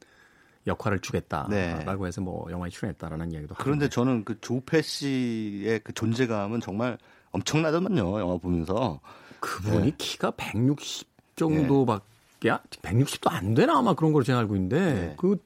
역할을 0.68 0.98
네. 1.00 1.02
주겠다라고 1.02 2.06
해서 2.08 2.22
뭐 2.22 2.46
영화에 2.52 2.70
출연했다라는 2.70 3.32
이야기도 3.32 3.56
그런데 3.56 3.86
하던데. 3.86 3.90
저는 3.90 4.24
그 4.26 4.40
조페시의 4.42 5.80
그 5.84 5.94
존재감은 5.94 6.60
정말 6.62 6.98
엄청나더만요. 7.32 8.20
영화 8.20 8.38
보면서. 8.38 9.00
그분이 9.40 9.86
네. 9.86 9.96
키가 9.98 10.32
160 10.32 11.08
정도밖에 11.36 12.50
160도 12.84 13.32
안 13.32 13.56
되나 13.56 13.80
아마 13.80 13.94
그런 13.96 14.14
걸로 14.14 14.24
제가 14.24 14.38
알고 14.40 14.56
있는데 14.56 14.94
네. 14.94 15.16
그 15.18 15.38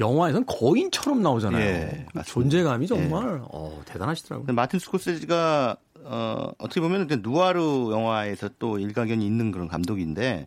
영화에선 0.00 0.46
거인처럼 0.46 1.22
나오잖아요. 1.22 1.62
예, 1.64 2.06
그. 2.12 2.22
존재감이 2.24 2.86
정말 2.86 3.40
어, 3.50 3.82
대단하시더라고요. 3.84 4.54
마틴 4.54 4.78
스코세지가 4.80 5.76
어, 6.04 6.50
어떻게 6.58 6.80
보면 6.80 7.04
이제 7.06 7.16
누아르 7.20 7.58
영화에서 7.90 8.48
또 8.58 8.78
일가견이 8.78 9.26
있는 9.26 9.50
그런 9.50 9.68
감독인데 9.68 10.46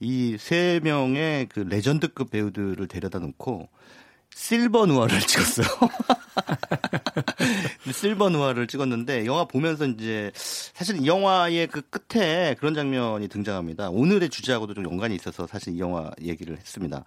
이 0.00 0.36
세 0.38 0.80
명의 0.82 1.46
그 1.48 1.60
레전드급 1.60 2.30
배우들을 2.30 2.86
데려다 2.88 3.18
놓고 3.18 3.68
실버 4.34 4.86
누아르를 4.86 5.20
찍었어요. 5.26 5.66
실버 7.92 8.30
누아를 8.30 8.66
찍었는데 8.66 9.26
영화 9.26 9.44
보면서 9.44 9.86
이제 9.86 10.30
사실 10.34 11.00
이 11.00 11.06
영화의 11.06 11.66
그 11.68 11.82
끝에 11.82 12.54
그런 12.58 12.74
장면이 12.74 13.28
등장합니다. 13.28 13.90
오늘의 13.90 14.30
주제하고도 14.30 14.74
좀 14.74 14.84
연관이 14.84 15.14
있어서 15.14 15.46
사실 15.46 15.74
이 15.74 15.80
영화 15.80 16.10
얘기를 16.22 16.56
했습니다. 16.56 17.04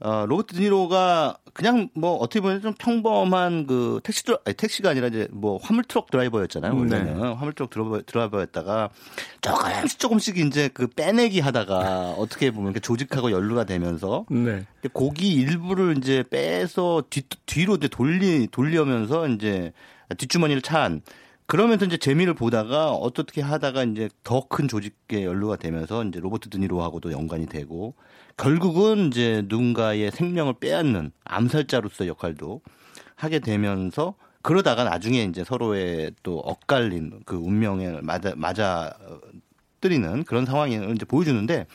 어, 0.00 0.26
로버트 0.26 0.54
드니로가 0.56 1.38
그냥 1.52 1.88
뭐 1.94 2.16
어떻게 2.16 2.40
보면 2.40 2.60
좀 2.60 2.74
평범한 2.76 3.66
그 3.66 4.00
택시 4.02 4.24
드라, 4.24 4.38
아니, 4.44 4.56
택시가 4.56 4.90
아니라 4.90 5.06
이제 5.06 5.28
뭐 5.30 5.58
화물 5.62 5.84
트럭 5.84 6.10
드라이버였잖아요. 6.10 6.76
원래는 6.76 7.14
네. 7.14 7.32
화물 7.32 7.52
트럭 7.52 7.70
드라이버, 7.70 8.02
드라이버였다가 8.02 8.90
조금씩 9.40 9.98
조금씩 10.00 10.38
이제 10.38 10.68
그 10.74 10.88
빼내기 10.88 11.40
하다가 11.40 12.14
어떻게 12.18 12.50
보면 12.50 12.74
조직하고 12.82 13.30
연루가 13.30 13.64
되면서 13.64 14.26
네. 14.30 14.64
고기 14.92 15.32
일부를 15.32 15.96
이제 15.98 16.24
빼서 16.28 17.04
뒤, 17.08 17.22
뒤로 17.46 17.76
이제 17.76 17.86
돌리, 17.86 18.48
돌려면서 18.50 19.28
이제 19.28 19.72
뒷주머니를 20.18 20.60
찬 20.60 21.02
그러면서 21.54 21.84
이제 21.84 21.96
재미를 21.96 22.34
보다가 22.34 22.90
어떻게 22.90 23.40
하다가 23.40 23.84
이제 23.84 24.08
더 24.24 24.48
큰 24.48 24.66
조직에 24.66 25.24
연루가 25.24 25.54
되면서 25.54 26.02
이제 26.02 26.18
로버트 26.18 26.48
드니로하고도 26.48 27.12
연관이 27.12 27.46
되고 27.46 27.94
결국은 28.36 29.06
이제 29.06 29.44
누군가의 29.46 30.10
생명을 30.10 30.54
빼앗는 30.58 31.12
암살자로서 31.22 32.08
역할도 32.08 32.60
하게 33.14 33.38
되면서 33.38 34.14
그러다가 34.42 34.82
나중에 34.82 35.22
이제 35.22 35.44
서로의 35.44 36.10
또 36.24 36.38
엇갈린 36.38 37.20
그 37.24 37.36
운명에 37.36 38.00
맞아, 38.02 38.32
맞아 38.36 38.92
뜨리는 39.80 40.24
그런 40.24 40.46
상황을 40.46 40.96
이제 40.96 41.04
보여주는데 41.04 41.68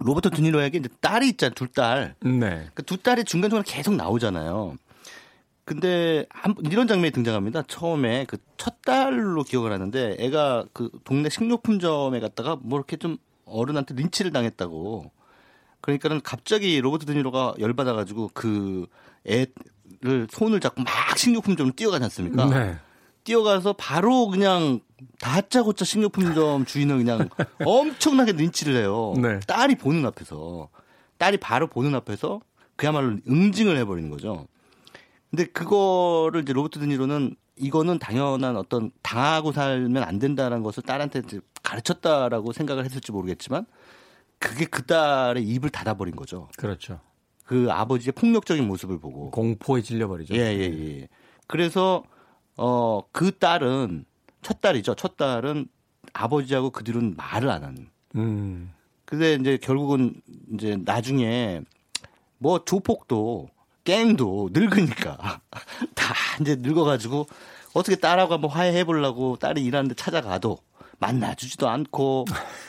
로버트 0.00 0.28
드니로에게 0.28 0.76
이제 0.76 0.90
딸이 1.00 1.26
있잖아요. 1.30 1.54
둘 1.54 1.68
딸. 1.68 2.16
네. 2.20 2.66
그두 2.74 2.98
딸이 2.98 3.24
중간중간 3.24 3.64
계속 3.64 3.94
나오잖아요. 3.94 4.76
근데 5.64 6.26
한, 6.30 6.54
이런 6.70 6.88
장면이 6.88 7.12
등장합니다. 7.12 7.62
처음에 7.68 8.24
그첫 8.24 8.82
딸로 8.82 9.44
기억을 9.44 9.72
하는데 9.72 10.16
애가 10.18 10.66
그 10.72 10.90
동네 11.04 11.28
식료품점에 11.28 12.18
갔다가 12.20 12.56
뭐 12.60 12.78
이렇게 12.78 12.96
좀 12.96 13.16
어른한테 13.44 13.94
린치를 13.94 14.32
당했다고. 14.32 15.10
그러니까는 15.80 16.20
갑자기 16.22 16.80
로버트 16.80 17.06
드니로가 17.06 17.54
열받아가지고 17.58 18.30
그 18.34 18.86
애를 19.24 20.26
손을 20.30 20.60
잡고 20.60 20.82
막 20.82 21.16
식료품점을 21.16 21.72
뛰어가지 21.72 22.04
않습니까? 22.04 22.46
네. 22.46 22.76
뛰어가서 23.24 23.74
바로 23.74 24.28
그냥 24.28 24.80
다짜고짜 25.20 25.84
식료품점 25.84 26.64
주인을 26.64 26.98
그냥 26.98 27.28
엄청나게 27.64 28.32
린치를 28.32 28.76
해요. 28.76 29.14
네. 29.16 29.38
딸이 29.46 29.76
보는 29.76 30.04
앞에서 30.06 30.68
딸이 31.18 31.36
바로 31.36 31.68
보는 31.68 31.94
앞에서 31.94 32.40
그야말로 32.76 33.18
응징을 33.28 33.76
해버리는 33.76 34.10
거죠. 34.10 34.46
근데 35.32 35.46
그거를 35.46 36.42
이제 36.42 36.52
로버트 36.52 36.78
드니로는 36.78 37.34
이거는 37.56 37.98
당연한 37.98 38.56
어떤 38.56 38.90
당하고 39.02 39.52
살면 39.52 40.02
안 40.02 40.18
된다는 40.18 40.62
것을 40.62 40.82
딸한테 40.82 41.22
가르쳤다라고 41.62 42.52
생각을 42.52 42.84
했을지 42.84 43.12
모르겠지만 43.12 43.64
그게 44.38 44.66
그 44.66 44.84
딸의 44.84 45.42
입을 45.42 45.70
닫아버린 45.70 46.16
거죠. 46.16 46.48
그렇죠. 46.58 47.00
그 47.44 47.68
아버지의 47.70 48.12
폭력적인 48.12 48.66
모습을 48.66 48.98
보고. 48.98 49.30
공포에 49.30 49.80
질려버리죠. 49.80 50.34
예, 50.34 50.40
예, 50.40 51.00
예. 51.00 51.08
그래서 51.46 52.04
어, 52.58 53.02
그 53.10 53.38
딸은 53.38 54.04
첫 54.42 54.60
딸이죠. 54.60 54.96
첫 54.96 55.16
딸은 55.16 55.66
아버지하고 56.12 56.70
그 56.70 56.84
뒤로는 56.84 57.14
말을 57.16 57.48
안 57.48 57.64
하는. 57.64 57.88
음. 58.16 58.72
근데 59.06 59.34
이제 59.34 59.56
결국은 59.56 60.20
이제 60.52 60.76
나중에 60.84 61.62
뭐 62.36 62.64
조폭도 62.64 63.48
갱도 63.84 64.50
늙으니까 64.52 65.40
다 65.94 66.14
이제 66.40 66.56
늙어가지고 66.58 67.26
어떻게 67.74 67.96
딸하고 67.96 68.34
한번 68.34 68.50
화해해 68.50 68.84
보려고 68.84 69.36
딸이 69.36 69.62
일하는데 69.62 69.94
찾아가도 69.94 70.58
만나주지도 70.98 71.68
않고 71.68 72.26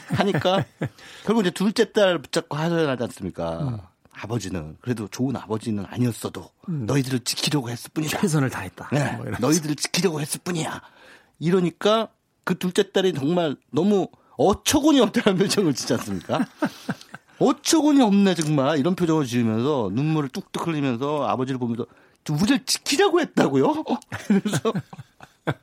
하니까 0.09 0.65
결국 1.25 1.41
이제 1.41 1.51
둘째 1.51 1.91
딸 1.91 2.19
붙잡고 2.19 2.57
하소연하지 2.57 3.03
않습니까? 3.03 3.89
아버지는 4.13 4.77
그래도 4.81 5.07
좋은 5.07 5.35
아버지는 5.35 5.85
아니었어도 5.89 6.49
너희들을 6.67 7.21
지키려고 7.21 7.69
했을 7.69 7.91
뿐이다. 7.93 8.19
최선을 8.21 8.49
다했다. 8.49 8.89
네, 8.91 9.11
뭐. 9.17 9.25
너희들을 9.39 9.75
지키려고 9.75 10.21
했을 10.21 10.39
뿐이야. 10.43 10.81
이러니까 11.39 12.09
그 12.43 12.57
둘째 12.57 12.91
딸이 12.91 13.13
정말 13.13 13.55
너무 13.71 14.07
어처구니 14.37 14.99
없다는 15.01 15.37
표정을 15.39 15.73
짓지 15.73 15.93
않습니까? 15.93 16.45
어처구니 17.39 18.01
없네 18.01 18.35
정말 18.35 18.77
이런 18.79 18.95
표정을 18.95 19.25
지으면서 19.25 19.89
눈물을 19.93 20.29
뚝뚝 20.29 20.67
흘리면서 20.67 21.25
아버지를 21.27 21.59
보면서 21.59 21.85
우리를 22.29 22.63
지키려고 22.65 23.19
했다고요? 23.19 23.83
그래서 24.27 24.73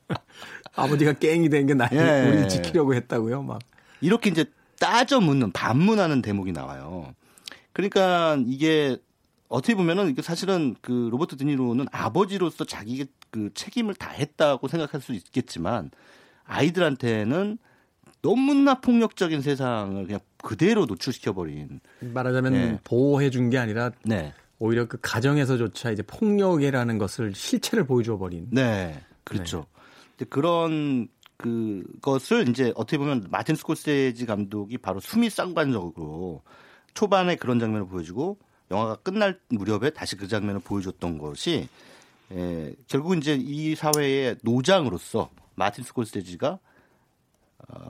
아버지가 0.76 1.14
깽이 1.14 1.48
된 1.48 1.66
게 1.66 1.74
나를 1.74 1.96
예. 1.98 2.28
우리를 2.28 2.48
지키려고 2.48 2.94
했다고요. 2.94 3.42
막. 3.42 3.60
이렇게 4.00 4.30
이제 4.30 4.44
따져 4.78 5.20
묻는 5.20 5.52
반문하는 5.52 6.22
대목이 6.22 6.52
나와요. 6.52 7.14
그러니까 7.72 8.38
이게 8.46 8.96
어떻게 9.48 9.74
보면은 9.74 10.08
이게 10.10 10.22
사실은 10.22 10.76
그 10.80 11.08
로버트 11.10 11.36
드니로는 11.36 11.86
아버지로서 11.92 12.64
자기의 12.64 13.06
그 13.30 13.50
책임을 13.54 13.94
다했다고 13.94 14.68
생각할 14.68 15.00
수 15.00 15.12
있겠지만 15.12 15.90
아이들한테는 16.44 17.58
너무나 18.22 18.80
폭력적인 18.80 19.40
세상을 19.42 20.04
그냥 20.06 20.20
그대로 20.42 20.86
노출시켜 20.86 21.32
버린. 21.32 21.80
말하자면 22.00 22.54
예. 22.54 22.78
보호해 22.84 23.30
준 23.30 23.50
게 23.50 23.58
아니라 23.58 23.90
네, 24.04 24.32
오히려 24.58 24.86
그 24.86 24.98
가정에서조차 25.00 25.90
이제 25.90 26.02
폭력이라는 26.02 26.98
것을 26.98 27.34
실체를 27.34 27.84
보여줘 27.86 28.18
버린. 28.18 28.46
네, 28.50 29.00
그렇죠. 29.24 29.66
근데 30.16 30.28
그런 30.28 31.08
그것을 31.38 32.48
이제 32.48 32.72
어떻게 32.76 32.98
보면 32.98 33.28
마틴 33.30 33.54
스콜세지 33.56 34.26
감독이 34.26 34.76
바로 34.76 35.00
수미상관적으로 35.00 36.42
초반에 36.94 37.36
그런 37.36 37.58
장면을 37.58 37.86
보여주고 37.86 38.38
영화가 38.70 38.96
끝날 38.96 39.40
무렵에 39.48 39.90
다시 39.90 40.16
그 40.16 40.28
장면을 40.28 40.60
보여줬던 40.60 41.18
것이 41.18 41.68
에, 42.32 42.74
결국 42.86 43.16
이제 43.16 43.34
이 43.34 43.74
사회의 43.74 44.36
노장으로서 44.42 45.30
마틴 45.54 45.82
스콜세지가 45.84 46.48
어, 46.48 46.60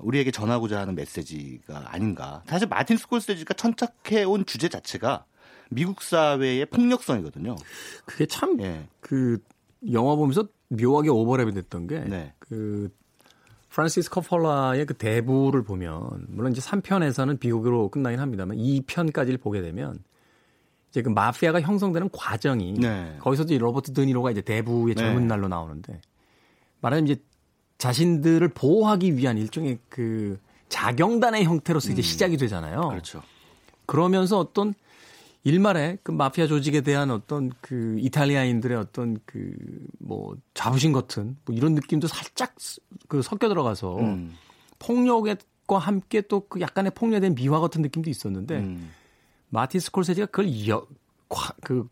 우리에게 0.03 0.31
전하고자 0.31 0.81
하는 0.81 0.95
메시지가 0.95 1.93
아닌가. 1.93 2.43
사실 2.47 2.69
마틴 2.69 2.97
스콜세지가 2.97 3.55
천착해 3.55 4.25
온 4.25 4.45
주제 4.47 4.69
자체가 4.69 5.25
미국 5.71 6.03
사회의 6.03 6.67
폭력성이거든요. 6.67 7.57
그게 8.05 8.27
참그 8.27 8.63
예. 8.63 9.93
영화 9.93 10.17
보면서 10.17 10.49
묘하게 10.69 11.09
오버랩이 11.09 11.55
됐던 11.55 11.87
게 11.87 12.01
네. 12.01 12.35
그 12.39 12.91
프란시스 13.71 14.11
코폴라의 14.11 14.85
그 14.87 14.95
대부를 14.95 15.63
보면 15.63 16.27
물론 16.29 16.53
이제 16.53 16.61
3편에서는 16.61 17.39
비극으로 17.39 17.89
끝나긴 17.89 18.19
합니다만 18.21 18.57
2편까지를 18.57 19.41
보게 19.41 19.61
되면 19.61 20.03
이제 20.91 21.03
그 21.03 21.09
마피아가 21.09 21.61
형성되는 21.61 22.11
과정이 22.13 22.75
네. 22.75 23.17
거기서도 23.21 23.55
이 23.55 23.59
로버트 23.59 23.93
드니로가 23.93 24.33
이제 24.33 24.41
대부의 24.41 24.97
네. 24.97 25.03
젊은 25.03 25.29
날로 25.29 25.47
나오는데 25.47 26.01
말하자면 26.81 27.11
이제 27.11 27.23
자신들을 27.81 28.47
보호하기 28.49 29.17
위한 29.17 29.39
일종의 29.39 29.79
그 29.89 30.39
자경단의 30.69 31.45
형태로서 31.45 31.91
이제 31.91 32.03
시작이 32.03 32.37
되잖아요. 32.37 32.81
음. 32.83 32.89
그렇죠. 32.91 33.23
그러면서 33.87 34.39
어떤 34.39 34.75
일말에 35.43 35.97
그 36.03 36.13
마피아 36.13 36.47
조직에 36.47 36.83
대한 36.83 37.11
어떤 37.11 37.51
그 37.63 37.97
이탈리아인들의 37.99 38.77
어떤 38.79 39.19
그 39.25 39.55
뭐 39.99 40.37
자부심 40.55 40.93
같은 40.93 41.37
뭐 41.47 41.55
이런 41.57 41.75
느낌도 41.75 42.07
살짝 42.09 42.55
그 43.09 43.23
섞여 43.23 43.49
들어가서 43.49 43.97
음. 43.99 44.35
폭력과 44.81 45.79
함께 45.79 46.21
또 46.23 46.41
그 46.49 46.61
약간의 46.61 46.93
폭력된 46.95 47.35
미화 47.35 47.61
같은 47.61 47.81
느낌도 47.83 48.11
있었는데 48.11 48.59
음. 48.59 48.91
마틴 49.51 49.81
스콜세지가 49.81 50.27
그걸 50.27 50.69
여, 50.69 50.87
과- 51.29 51.55
그 51.63 51.89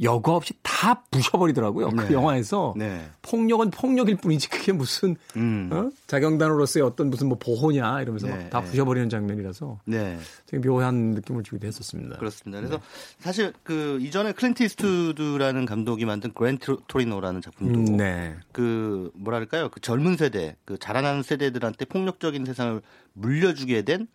여과 0.00 0.36
없이 0.36 0.54
다 0.62 1.02
부셔버리더라고요. 1.10 1.90
그 1.90 2.02
네. 2.02 2.12
영화에서 2.12 2.72
네. 2.76 3.08
폭력은 3.22 3.70
폭력일 3.70 4.16
뿐이지 4.16 4.48
그게 4.48 4.70
무슨 4.72 5.16
음. 5.36 5.68
어? 5.72 5.90
자경단으로서의 6.06 6.84
어떤 6.86 7.10
무슨 7.10 7.28
뭐 7.28 7.36
보호냐 7.38 8.00
이러면서 8.02 8.28
네, 8.28 8.34
막다 8.44 8.60
네. 8.60 8.70
부셔버리는 8.70 9.08
장면이라서 9.08 9.80
네. 9.86 10.18
되게 10.46 10.66
묘한 10.68 11.10
느낌을 11.12 11.42
주기도 11.42 11.66
했었습니다. 11.66 12.16
그렇습니다. 12.18 12.60
그래서 12.60 12.80
사실 13.18 13.52
그 13.64 13.98
이전에 14.00 14.32
클린트 14.32 14.62
이스트우드라는 14.62 15.66
감독이 15.66 16.04
만든 16.04 16.32
그랜 16.32 16.58
토- 16.58 16.80
토리노라는 16.86 17.42
작품도 17.42 17.78
음, 17.92 17.96
네. 17.96 18.36
그 18.52 19.10
뭐랄까요? 19.14 19.68
그 19.68 19.80
젊은 19.80 20.16
세대, 20.16 20.56
그 20.64 20.78
자라나는 20.78 21.22
세대들한테 21.24 21.86
폭력적인 21.86 22.44
세상을 22.44 22.80
물려주게 23.14 23.82
된 23.82 24.06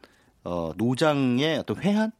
어, 0.46 0.72
노장의 0.78 1.60
어떤 1.60 1.78
회한, 1.78 2.12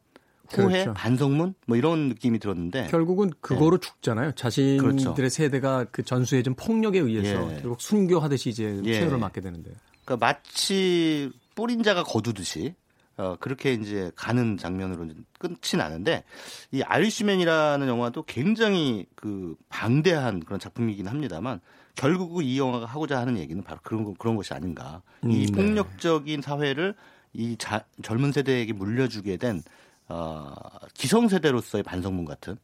후회, 0.50 0.66
그렇죠. 0.68 0.94
반성문 0.94 1.54
뭐 1.66 1.76
이런 1.76 2.08
느낌이 2.08 2.38
들었는데 2.38 2.88
결국은 2.88 3.30
그거로 3.40 3.78
죽잖아요. 3.78 4.32
자신들의 4.32 4.94
네. 4.96 5.04
그렇죠. 5.04 5.28
세대가 5.30 5.84
그 5.90 6.02
전수해 6.02 6.42
준 6.42 6.54
폭력에 6.54 6.98
의해서 6.98 7.50
예. 7.54 7.60
결국 7.60 7.80
순교하듯이 7.80 8.50
이제 8.50 8.80
예. 8.84 8.94
최후를 8.94 9.18
맞게 9.18 9.40
되는데. 9.40 9.70
그러니까 10.04 10.26
마치 10.26 11.30
뿌린 11.54 11.82
자가 11.82 12.02
거두듯이 12.02 12.74
어, 13.16 13.36
그렇게 13.38 13.72
이제 13.74 14.10
가는 14.16 14.56
장면으로 14.58 15.06
끝이 15.38 15.78
나는데 15.78 16.24
이 16.72 16.82
아이리시맨이라는 16.82 17.86
영화도 17.86 18.24
굉장히 18.24 19.06
그 19.14 19.54
방대한 19.68 20.40
그런 20.40 20.58
작품이긴 20.58 21.06
합니다만 21.06 21.60
결국 21.94 22.42
이 22.44 22.58
영화가 22.58 22.86
하고자 22.86 23.20
하는 23.20 23.38
얘기는 23.38 23.62
바로 23.62 23.78
그런 23.84 24.02
거- 24.02 24.14
그런 24.18 24.34
것이 24.34 24.52
아닌가. 24.52 25.00
이 25.22 25.26
음, 25.26 25.46
네. 25.46 25.52
폭력적인 25.52 26.42
사회를 26.42 26.96
이 27.32 27.56
자- 27.56 27.84
젊은 28.02 28.32
세대에게 28.32 28.72
물려주게 28.72 29.36
된 29.36 29.62
어, 30.08 30.54
기성세대로서의 30.94 31.82
반성문 31.82 32.24
같은. 32.24 32.56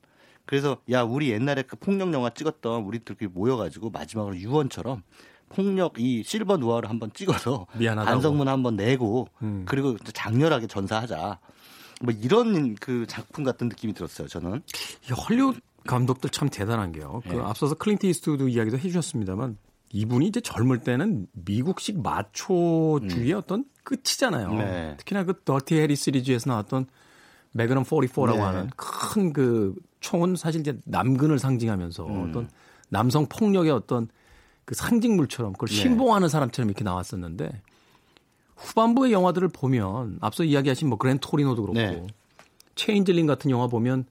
그래서 0.44 0.79
야 0.90 1.03
우리 1.03 1.31
옛날에 1.31 1.62
그 1.62 1.76
폭력 1.76 2.12
영화 2.12 2.31
찍었던 2.31 2.83
우리들끼리 2.83 3.31
모여가지고 3.33 3.90
마지막으로 3.90 4.37
유언처럼 4.37 5.03
폭력 5.48 5.94
이 5.98 6.22
실버 6.24 6.57
누아를 6.57 6.88
한번 6.88 7.12
찍어서 7.12 7.66
미안하다고. 7.79 8.12
반성문 8.12 8.48
한번 8.48 8.76
내고 8.76 9.29
음. 9.42 9.64
그리고 9.66 9.96
장렬하게 9.98 10.66
전사하자. 10.66 11.38
뭐 12.03 12.14
이런 12.22 12.74
그 12.76 13.07
작품 13.07 13.44
같은 13.44 13.68
느낌이 13.68 13.92
들었어요. 13.92 14.26
저는. 14.26 14.62
이 15.09 15.12
헐리우드 15.12 15.61
감독들 15.87 16.31
참 16.31 16.48
대단한 16.48 16.92
게요. 16.92 17.20
그 17.29 17.35
네. 17.35 17.40
앞서서 17.40 17.74
클린트 17.74 18.07
이스트우드 18.07 18.48
이야기도 18.48 18.79
해주셨습니다만 18.79 19.59
이분이 19.92 20.29
이제 20.29 20.40
젊을 20.40 20.79
때는 20.81 21.26
미국식 21.33 22.00
마초주의의 22.03 23.33
어떤 23.35 23.64
끝이잖아요. 23.85 24.48
음. 24.50 24.59
네. 24.59 24.94
특히나 24.98 25.24
그 25.24 25.40
더티 25.44 25.76
해리 25.76 25.96
시리즈에서 25.96 26.50
나왔던 26.50 26.87
매그넘 27.53 27.85
44라고 27.85 28.35
네. 28.35 28.41
하는 28.41 28.71
큰 28.77 29.33
그 29.33 29.75
총은 30.01 30.37
사실 30.37 30.61
이제 30.61 30.79
남근을 30.87 31.39
상징하면서 31.39 32.07
음. 32.07 32.29
어떤 32.31 32.49
남성 32.89 33.27
폭력의 33.27 33.71
어떤 33.71 34.09
그 34.65 34.75
상징물처럼 34.75 35.53
그걸 35.53 35.69
네. 35.69 35.75
신봉하는 35.75 36.29
사람처럼 36.29 36.71
이렇게 36.71 36.85
나왔었는데 36.85 37.61
후반부의 38.57 39.13
영화들을 39.13 39.49
보면 39.49 40.19
앞서 40.21 40.45
이야기하신 40.45 40.89
뭐 40.89 40.99
그랜 40.99 41.19
토리노도 41.19 41.63
그렇고 41.63 41.79
네. 41.79 42.07
체인즐링 42.77 43.27
같은 43.27 43.51
영화 43.51 43.67
보면 43.67 44.07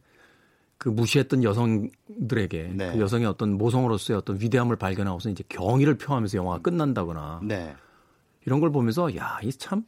그 0.78 0.90
무시했던 0.90 1.44
여성들에게 1.44 2.72
네. 2.76 2.92
그 2.94 3.00
여성의 3.00 3.26
어떤 3.28 3.58
모성으로서의 3.58 4.18
어떤 4.18 4.40
위대함을 4.40 4.76
발견하고서 4.76 5.30
이제 5.30 5.44
경의를 5.50 5.98
표하면서 5.98 6.38
영화가 6.38 6.60
끝난다거나 6.60 7.42
네. 7.44 7.76
이런 8.46 8.60
걸 8.60 8.72
보면서 8.72 9.16
야, 9.16 9.40
이 9.44 9.52
참 9.52 9.86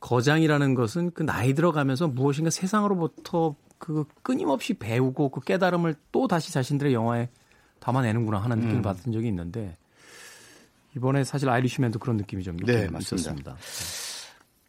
거장이라는 0.00 0.74
것은 0.74 1.10
그 1.12 1.22
나이 1.22 1.54
들어가면서 1.54 2.08
무엇인가 2.08 2.50
세상으로부터 2.50 3.56
그 3.78 4.04
끊임없이 4.22 4.74
배우고 4.74 5.30
그 5.30 5.40
깨달음을 5.40 5.94
또 6.12 6.28
다시 6.28 6.52
자신들의 6.52 6.94
영화에 6.94 7.28
담아내는구나 7.80 8.38
하는 8.38 8.58
음. 8.58 8.62
느낌을 8.62 8.82
받은 8.82 9.12
적이 9.12 9.28
있는데 9.28 9.76
이번에 10.96 11.24
사실 11.24 11.48
아이리시맨도 11.48 11.98
그런 11.98 12.16
느낌이 12.16 12.42
좀 12.42 12.56
네. 12.56 12.88
있었습니다. 12.98 13.56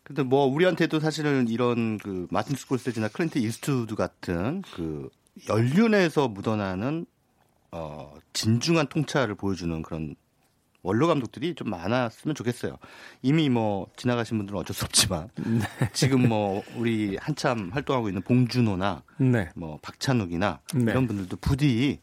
근데 0.04 0.24
뭐 0.24 0.46
우리한테도 0.46 1.00
사실은 1.00 1.48
이런 1.48 1.98
그 1.98 2.28
마틴 2.32 2.56
스콜세지나 2.56 3.10
클린트 3.10 3.40
이스트우드 3.40 3.96
같은 3.96 4.62
그 4.74 5.10
연륜에서 5.50 6.28
묻어나는 6.28 7.06
어 7.72 8.14
진중한 8.34 8.88
통찰을 8.88 9.36
보여주는 9.36 9.82
그런 9.82 10.16
원로 10.84 11.08
감독들이 11.08 11.56
좀 11.56 11.70
많았으면 11.70 12.36
좋겠어요. 12.36 12.78
이미 13.22 13.50
뭐 13.50 13.88
지나가신 13.98 14.38
분들은 14.38 14.60
어쩔 14.60 14.76
수 14.76 14.86
없지만 14.86 15.30
네. 15.36 15.90
지금 15.94 16.28
뭐 16.30 16.64
우리 16.76 17.18
한참 17.18 17.70
활동하고 17.74 18.10
있는 18.10 18.22
봉준호나 18.22 19.04
네. 19.18 19.50
뭐 19.56 19.80
박찬욱이나 19.82 20.60
네. 20.76 20.92
이런 20.92 21.08
분들도 21.08 21.38
부디 21.38 22.00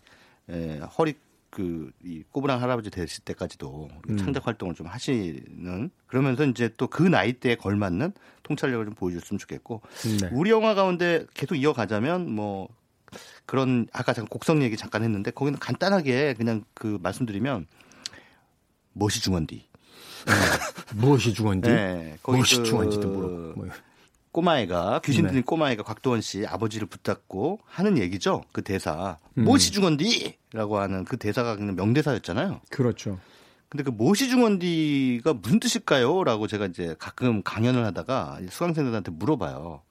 에, 0.50 0.78
허리 0.98 1.14
그이 1.50 2.24
꼬부랑 2.32 2.60
할아버지 2.60 2.90
되실 2.90 3.24
때까지도 3.24 3.88
음. 4.10 4.16
창작 4.16 4.46
활동을 4.46 4.74
좀 4.74 4.88
하시는 4.88 5.88
그러면서 6.08 6.44
이제 6.44 6.68
또 6.76 6.88
그 6.88 7.02
나이대에 7.04 7.54
걸맞는 7.54 8.12
통찰력을 8.42 8.84
좀 8.84 8.94
보여줬으면 8.94 9.38
좋겠고 9.38 9.80
네. 10.20 10.28
우리 10.32 10.50
영화 10.50 10.74
가운데 10.74 11.24
계속 11.32 11.54
이어가자면 11.54 12.30
뭐 12.30 12.68
그런 13.46 13.86
아까 13.92 14.12
잠깐 14.12 14.28
곡성 14.28 14.62
얘기 14.62 14.76
잠깐 14.76 15.04
했는데 15.04 15.30
거기는 15.30 15.58
간단하게 15.58 16.34
그냥 16.34 16.64
그 16.74 16.98
말씀드리면 17.02 17.66
멋이 18.94 19.10
중원디 19.20 19.66
무엇이 20.94 21.34
중원지? 21.34 21.68
네, 21.68 22.16
무엇이 22.24 22.58
그 22.58 22.64
중원지도 22.64 23.08
모르고. 23.08 23.52
뭐. 23.56 23.68
꼬마애가 24.32 25.00
귀신 25.04 25.22
네. 25.24 25.28
들린 25.28 25.44
꼬마애가 25.44 25.84
곽도원 25.84 26.20
씨 26.20 26.44
아버지를 26.46 26.88
붙잡고 26.88 27.60
하는 27.66 27.98
얘기죠. 27.98 28.42
그 28.52 28.62
대사. 28.62 29.18
음. 29.38 29.44
무엇이 29.44 29.70
중원디라고 29.70 30.78
하는 30.78 31.04
그 31.04 31.16
대사가 31.16 31.56
그냥 31.56 31.76
명대사였잖아요. 31.76 32.60
그렇죠. 32.70 33.20
근데 33.68 33.84
그 33.84 33.90
무엇이 33.90 34.28
중원디가 34.28 35.34
무슨 35.34 35.60
뜻일까요?라고 35.60 36.46
제가 36.46 36.66
이제 36.66 36.96
가끔 36.98 37.42
강연을 37.42 37.84
하다가 37.84 38.40
수강생들한테 38.50 39.12
물어봐요. 39.12 39.82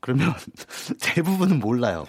그러면 0.00 0.34
대부분은 1.00 1.58
몰라요. 1.58 2.06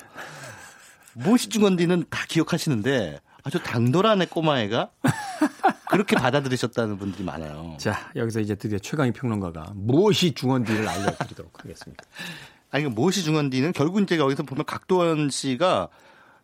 무엇이 1.13 1.49
중원디는 1.49 2.05
다 2.09 2.25
기억하시는데 2.27 3.19
아주 3.43 3.61
당돌한 3.61 4.21
애 4.21 4.25
꼬마애가 4.25 4.91
그렇게 5.89 6.15
받아들이셨다는 6.15 6.97
분들이 6.97 7.23
많아요. 7.23 7.77
자, 7.79 8.11
여기서 8.15 8.39
이제 8.39 8.55
드디어 8.55 8.79
최강희 8.79 9.11
평론가가 9.11 9.73
무엇이 9.75 10.33
중원디를 10.33 10.87
알려드리도록 10.87 11.63
하겠습니다. 11.63 12.03
아니 12.71 12.83
그 12.83 12.89
무엇이 12.89 13.23
중요한지는 13.23 13.71
결국 13.71 14.01
이제 14.01 14.17
여기서 14.17 14.43
보면 14.43 14.65
각도원 14.65 15.29
씨가 15.29 15.87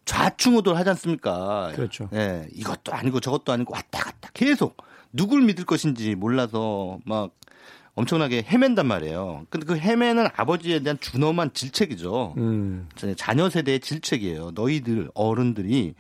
좌충우돌 0.06 0.76
하지 0.76 0.90
않습니까? 0.92 1.72
그렇죠. 1.76 2.10
예, 2.14 2.48
이것도 2.54 2.94
아니고 2.94 3.20
저것도 3.20 3.52
아니고 3.52 3.74
왔다 3.74 4.00
갔다 4.00 4.30
계속 4.34 4.78
누굴 5.14 5.42
믿을 5.42 5.66
것인지 5.66 6.16
몰라서 6.16 7.00
막 7.06 7.32
엄청나게 7.96 8.44
헤맨단 8.44 8.88
말이에요. 8.88 9.46
근데 9.50 9.66
그 9.66 9.78
헤매는 9.78 10.28
아버지에 10.36 10.80
대한 10.80 10.98
준엄한 11.00 11.54
질책이죠. 11.54 12.36
음, 12.38 12.88
자녀 13.18 13.50
세대의 13.50 13.82
질책이에요. 13.82 14.52
너희들 14.56 15.10
어른들이 15.14 15.94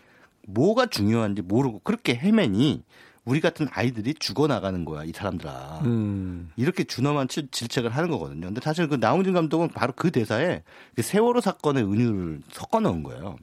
뭐가 0.47 0.85
중요한지 0.85 1.41
모르고 1.41 1.79
그렇게 1.83 2.15
헤매니 2.15 2.83
우리 3.23 3.39
같은 3.39 3.67
아이들이 3.71 4.13
죽어나가는 4.15 4.83
거야 4.83 5.03
이 5.03 5.11
사람들아. 5.11 5.81
음. 5.85 6.51
이렇게 6.55 6.83
준엄한 6.83 7.27
질- 7.27 7.49
질책을 7.51 7.91
하는 7.91 8.09
거거든요. 8.09 8.47
근데 8.47 8.61
사실 8.61 8.87
그 8.87 8.95
나훈진 8.95 9.33
감독은 9.33 9.69
바로 9.69 9.93
그 9.95 10.09
대사에 10.11 10.63
그 10.95 11.01
세월호 11.03 11.39
사건의 11.41 11.83
은유를 11.83 12.41
섞어 12.51 12.79
넣은 12.79 13.03
거예요. 13.03 13.35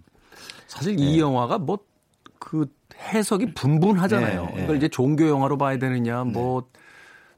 사실 0.67 0.99
이 0.99 1.19
영화가 1.21 1.59
뭐 1.59 1.79
그 2.41 2.67
해석이 2.97 3.53
분분하잖아요. 3.55 4.47
네, 4.47 4.55
네. 4.55 4.65
이걸 4.65 4.77
이제 4.77 4.89
종교 4.89 5.29
영화로 5.29 5.59
봐야 5.59 5.77
되느냐, 5.77 6.23
뭐 6.25 6.69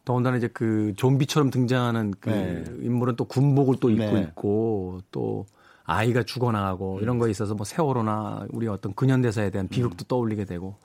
더군다나 0.04 0.36
이제 0.36 0.46
그 0.48 0.92
좀비처럼 0.96 1.50
등장하는 1.50 2.12
그 2.20 2.28
네. 2.30 2.64
인물은 2.82 3.16
또 3.16 3.24
군복을 3.24 3.76
또 3.80 3.90
입고 3.90 4.04
네. 4.12 4.20
있고 4.20 5.00
또 5.10 5.46
아이가 5.84 6.22
죽어나가고 6.22 7.00
이런 7.00 7.18
거에 7.18 7.30
있어서 7.30 7.54
뭐 7.54 7.64
세월호나 7.64 8.46
우리 8.50 8.68
어떤 8.68 8.94
근현대사에 8.94 9.50
대한 9.50 9.68
비극도 9.68 10.04
떠올리게 10.04 10.44
되고 10.44 10.76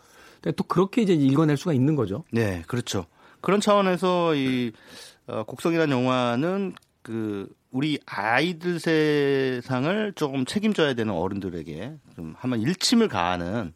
또 0.52 0.64
그렇게 0.64 1.02
이제 1.02 1.14
읽어낼 1.14 1.58
수가 1.58 1.74
있는 1.74 1.96
거죠. 1.96 2.24
네, 2.32 2.64
그렇죠. 2.68 3.06
그런 3.42 3.60
차원에서 3.62 4.36
이 4.36 4.72
어, 5.28 5.44
곡성이라는 5.44 5.96
영화는 5.96 6.74
그 7.02 7.48
우리 7.72 8.00
아이들 8.06 8.80
세상을 8.80 10.14
조금 10.16 10.46
책임져야 10.46 10.94
되는 10.94 11.14
어른들에게 11.14 11.94
좀 12.16 12.34
한번 12.38 12.62
일침을 12.62 13.08
가하는 13.08 13.74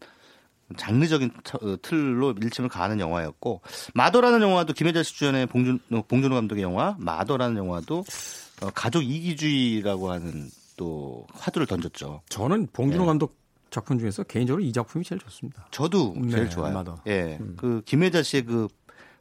장르적인 0.78 1.32
차- 1.44 1.58
어, 1.62 1.76
틀로 1.82 2.34
일침을 2.40 2.70
가하는 2.70 3.00
영화였고 3.00 3.62
마더라는 3.96 4.42
영화도 4.42 4.74
김혜자 4.74 5.02
씨 5.04 5.16
주연의 5.16 5.48
봉준 5.48 5.80
어, 5.92 6.04
봉준호 6.08 6.36
감독의 6.36 6.64
영화 6.64 6.96
마더라는 7.00 7.58
영화도 7.58 8.04
어, 8.62 8.70
가족 8.76 9.02
이기주의라고 9.04 10.12
하는 10.12 10.50
또 10.78 11.26
화두를 11.34 11.66
던졌죠. 11.68 12.22
저는 12.30 12.68
봉준호 12.72 13.04
네. 13.04 13.08
감독 13.08 13.38
작품 13.70 14.00
중에서 14.00 14.24
개인적으로 14.24 14.64
이 14.64 14.72
작품이 14.72 15.06
제일 15.06 15.20
좋습니다. 15.20 15.68
저도 15.72 16.16
네, 16.18 16.32
제일 16.32 16.50
좋아요. 16.50 16.74
마더. 16.74 17.02
예, 17.08 17.40
그 17.58 17.82
김혜자 17.86 18.24
씨의 18.24 18.46
그 18.46 18.68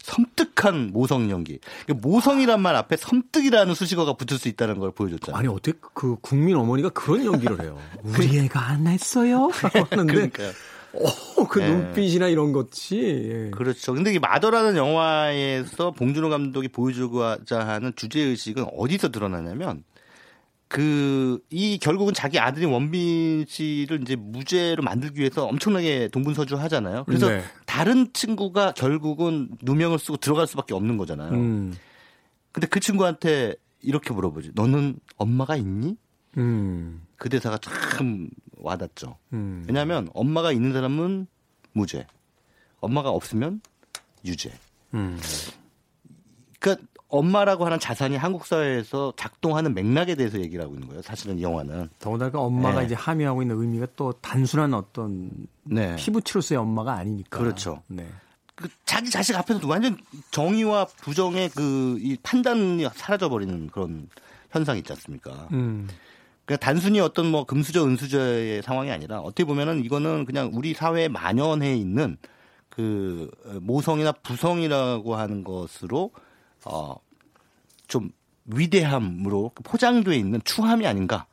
섬뜩한 0.03 0.91
모성 0.93 1.31
연기. 1.31 1.59
그 1.87 1.93
모성이란 1.93 2.61
말 2.61 2.77
앞에 2.77 2.97
섬뜩이라는 2.97 3.75
수식어가 3.75 4.15
붙을 4.15 4.39
수 4.39 4.49
있다는 4.49 4.79
걸 4.79 4.93
보여줬잖아요. 4.93 5.39
아니 5.39 5.49
어떻게 5.49 5.77
그 5.95 6.17
국민 6.21 6.57
어머니가 6.57 6.91
그런 6.91 7.25
연기를 7.25 7.61
해요? 7.63 7.79
우리 8.03 8.39
애가 8.39 8.61
안 8.61 8.87
했어요? 8.87 9.51
라고 9.63 9.87
하는데 9.91 10.13
그러니까요. 10.13 10.51
어, 10.95 11.47
그 11.49 11.59
네. 11.59 11.69
눈빛이나 11.69 12.29
이런 12.29 12.53
것이 12.53 12.97
예. 12.97 13.51
그렇죠. 13.51 13.93
근데 13.93 14.13
이 14.13 14.19
마더라는 14.19 14.77
영화에서 14.77 15.91
봉준호 15.91 16.31
감독이 16.31 16.69
보여주고자 16.69 17.67
하는 17.67 17.93
주제 17.95 18.21
의식은 18.21 18.67
어디서 18.77 19.11
드러나냐면 19.11 19.85
그 20.69 21.09
이 21.51 21.79
결국은 21.79 22.15
자기 22.15 22.39
아들이 22.39 22.67
원빈 22.67 23.47
씨를 23.49 24.03
이제 24.03 24.17
무죄로 24.17 24.83
만들기 24.83 25.21
위해서 25.21 25.47
엄청나게 25.47 26.09
동분서주 26.09 26.57
하잖아요. 26.57 27.05
그래서 27.05 27.29
네. 27.29 27.43
다른 27.67 28.13
친구가 28.13 28.73
결국은 28.73 29.51
누명을 29.63 29.99
쓰고 29.99 30.19
들어갈 30.19 30.47
수밖에 30.47 30.75
없는 30.75 30.97
거잖아요. 30.97 31.33
음, 31.33 31.75
근데 32.53 32.67
그 32.67 32.81
친구한테 32.81 33.55
이렇게 33.81 34.13
물어보지. 34.13 34.53
너는 34.55 34.99
엄마가 35.17 35.57
있니? 35.57 35.97
음, 36.37 37.03
그 37.17 37.29
대사가 37.29 37.59
참 37.59 38.29
와닿죠. 38.57 39.17
음. 39.33 39.65
왜냐하면 39.67 40.09
엄마가 40.15 40.53
있는 40.53 40.73
사람은 40.73 41.27
무죄, 41.73 42.07
엄마가 42.81 43.11
없으면 43.11 43.61
유죄. 44.25 44.53
음. 44.95 45.19
그러니까 46.59 46.87
엄마라고 47.09 47.65
하는 47.65 47.79
자산이 47.79 48.17
한국 48.17 48.47
사회에서 48.47 49.15
작동하는 49.17 49.75
맥락에 49.75 50.15
대해서 50.15 50.39
얘기를 50.39 50.63
하고 50.63 50.75
있는 50.75 50.89
거예요. 50.89 51.03
사실은 51.03 51.39
이 51.39 51.43
영화는. 51.43 51.89
더군다나 51.99 52.39
엄마가 52.39 52.81
네. 52.81 52.87
이제 52.87 52.95
함유하고 52.95 53.43
있는 53.43 53.59
의미가 53.61 53.87
또 53.97 54.13
단순한 54.21 54.75
어떤 54.75 55.31
네. 55.65 55.97
피부치로서의 55.97 56.59
엄마가 56.59 56.93
아니니까. 56.93 57.39
그렇죠. 57.39 57.83
네. 57.87 58.07
그 58.55 58.69
자기 58.85 59.09
자식 59.09 59.37
앞에서 59.37 59.67
완전 59.69 59.97
정의와 60.33 60.87
부정의 61.03 61.49
그 61.51 61.99
이 62.01 62.17
판단이 62.23 62.87
사라져 62.95 63.29
버리는 63.29 63.69
그런 63.69 64.09
현상이 64.51 64.81
있지 64.81 64.93
않습니까? 64.93 65.49
음. 65.53 65.89
그러니까 66.45 66.65
단순히 66.65 67.01
어떤 67.01 67.31
뭐 67.31 67.45
금수저 67.45 67.85
은수저의 67.87 68.63
상황이 68.63 68.91
아니라 68.91 69.21
어떻게 69.21 69.45
보면은 69.45 69.85
이거는 69.85 70.25
그냥 70.25 70.51
우리 70.55 70.75
사회에 70.75 71.09
만연해 71.09 71.77
있는 71.77 72.17
그 72.69 73.31
모성이나 73.61 74.13
부성이라고 74.13 75.15
하는 75.17 75.45
것으로 75.45 76.11
어 76.65 77.09
좀 77.89 78.11
위대함으로 78.45 79.51
포장돼 79.65 80.15
있는 80.17 80.41
추함이 80.45 80.87
아닌가. 80.87 81.27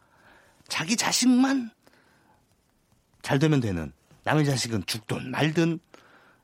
자기 0.67 0.95
자식만 0.95 1.69
잘 3.21 3.37
되면 3.37 3.59
되는 3.59 3.91
남의 4.23 4.45
자식은 4.45 4.85
죽든 4.87 5.29
말든 5.29 5.79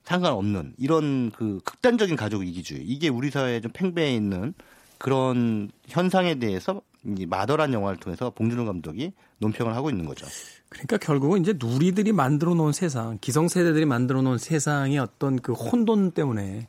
상관없는 0.04 0.76
이런 0.78 1.32
그 1.32 1.60
극단적인 1.64 2.16
가족 2.16 2.46
이기주의 2.46 2.84
이게 2.84 3.10
우리 3.10 3.32
사회에 3.32 3.62
좀 3.62 3.72
팽배해 3.74 4.14
있는 4.14 4.54
그런 5.00 5.72
현상에 5.88 6.36
대해서 6.36 6.82
이 7.04 7.26
마더란 7.26 7.74
영화를 7.74 8.00
통해서 8.00 8.30
봉준호 8.30 8.66
감독이 8.66 9.14
논평을 9.40 9.76
하고 9.76 9.90
있는 9.90 10.06
거죠. 10.06 10.28
그러니까 10.70 10.98
결국은 10.98 11.42
이제 11.42 11.56
누리들이 11.58 12.12
만들어 12.12 12.54
놓은 12.54 12.72
세상, 12.72 13.18
기성세대들이 13.20 13.86
만들어 13.86 14.22
놓은 14.22 14.38
세상의 14.38 15.00
어떤 15.00 15.40
그 15.40 15.54
혼돈 15.54 16.12
때문에 16.12 16.68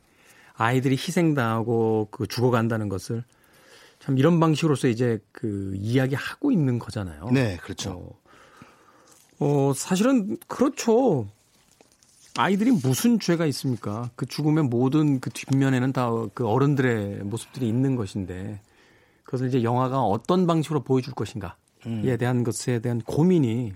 아이들이 0.63 0.95
희생당하고 0.95 2.07
그 2.11 2.27
죽어간다는 2.27 2.89
것을 2.89 3.23
참 3.99 4.17
이런 4.17 4.39
방식으로서 4.39 4.87
이제 4.87 5.19
그 5.31 5.73
이야기하고 5.75 6.51
있는 6.51 6.79
거잖아요. 6.79 7.29
네, 7.31 7.57
그렇죠. 7.57 7.91
어, 9.39 9.69
어, 9.69 9.73
사실은 9.75 10.37
그렇죠. 10.47 11.27
아이들이 12.35 12.71
무슨 12.71 13.19
죄가 13.19 13.45
있습니까? 13.47 14.09
그 14.15 14.25
죽음의 14.25 14.63
모든 14.65 15.19
그 15.19 15.29
뒷면에는 15.29 15.93
다 15.93 16.09
그 16.33 16.47
어른들의 16.47 17.23
모습들이 17.23 17.67
있는 17.67 17.95
것인데 17.95 18.59
그것을 19.23 19.47
이제 19.47 19.63
영화가 19.63 20.01
어떤 20.01 20.47
방식으로 20.47 20.83
보여줄 20.83 21.13
것인가에 21.13 21.51
음. 21.85 22.17
대한 22.17 22.43
것에 22.43 22.79
대한 22.79 23.01
고민이 23.01 23.73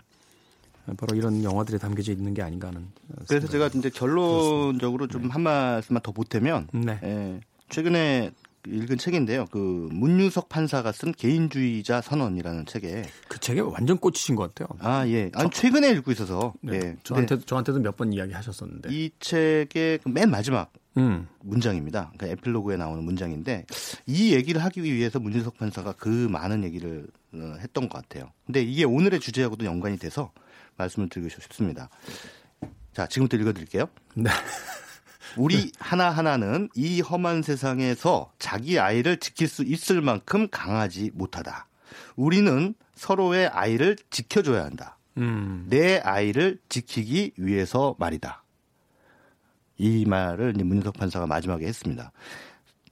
바로 0.95 1.15
이런 1.17 1.43
영화들에 1.43 1.77
담겨져 1.77 2.11
있는 2.11 2.33
게 2.33 2.41
아닌가 2.41 2.67
하는. 2.69 2.87
그래서 3.27 3.47
제가 3.47 3.67
이제 3.73 3.89
결론적으로 3.89 5.07
좀 5.07 5.29
한 5.29 5.41
말씀만 5.41 6.01
더 6.01 6.11
보태면 6.11 6.69
네. 6.73 6.99
예, 7.03 7.39
최근에 7.69 8.31
읽은 8.65 8.97
책인데요. 8.97 9.45
그 9.51 9.87
문유석 9.91 10.49
판사가 10.49 10.91
쓴 10.91 11.11
개인주의자 11.13 12.01
선언이라는 12.01 12.65
책에 12.65 13.03
그 13.27 13.39
책에 13.39 13.61
완전 13.61 13.97
꽂히신 13.97 14.35
것 14.35 14.53
같아요. 14.53 14.77
아 14.79 15.07
예, 15.07 15.29
아니 15.33 15.49
최근에 15.49 15.89
읽고 15.91 16.11
있어서 16.11 16.53
네. 16.61 16.75
예, 16.77 16.95
저한테 17.03 17.39
저한테도 17.39 17.79
몇 17.79 17.95
번 17.97 18.13
이야기 18.13 18.33
하셨었는데. 18.33 18.89
이 18.91 19.09
책의 19.19 19.99
그맨 19.99 20.29
마지막 20.29 20.71
음. 20.97 21.27
문장입니다. 21.39 22.11
그 22.17 22.25
에필로그에 22.27 22.75
나오는 22.77 23.03
문장인데 23.03 23.65
이 24.05 24.33
얘기를 24.33 24.63
하기 24.63 24.83
위해서 24.83 25.19
문진석 25.19 25.57
판사가 25.57 25.93
그 25.93 26.09
많은 26.09 26.63
얘기를 26.63 27.07
어, 27.33 27.55
했던 27.59 27.87
것 27.89 28.01
같아요. 28.01 28.31
근데 28.45 28.61
이게 28.63 28.83
오늘의 28.83 29.19
주제하고도 29.19 29.65
연관이 29.65 29.97
돼서 29.97 30.31
말씀을 30.77 31.09
드리고 31.09 31.29
싶습니다. 31.29 31.89
자, 32.93 33.07
지금부터 33.07 33.37
읽어드릴게요. 33.37 33.89
네. 34.15 34.29
우리 35.37 35.71
하나하나는 35.77 36.69
이 36.73 37.01
험한 37.01 37.43
세상에서 37.43 38.31
자기 38.39 38.79
아이를 38.79 39.17
지킬 39.17 39.47
수 39.47 39.63
있을 39.63 40.01
만큼 40.01 40.47
강하지 40.49 41.11
못하다. 41.13 41.67
우리는 42.15 42.73
서로의 42.95 43.47
아이를 43.47 43.97
지켜줘야 44.09 44.63
한다. 44.63 44.97
음. 45.17 45.65
내 45.69 45.99
아이를 45.99 46.59
지키기 46.69 47.33
위해서 47.37 47.95
말이다. 47.99 48.43
이 49.77 50.05
말을 50.05 50.53
문석 50.53 50.97
판사가 50.97 51.27
마지막에 51.27 51.65
했습니다. 51.65 52.11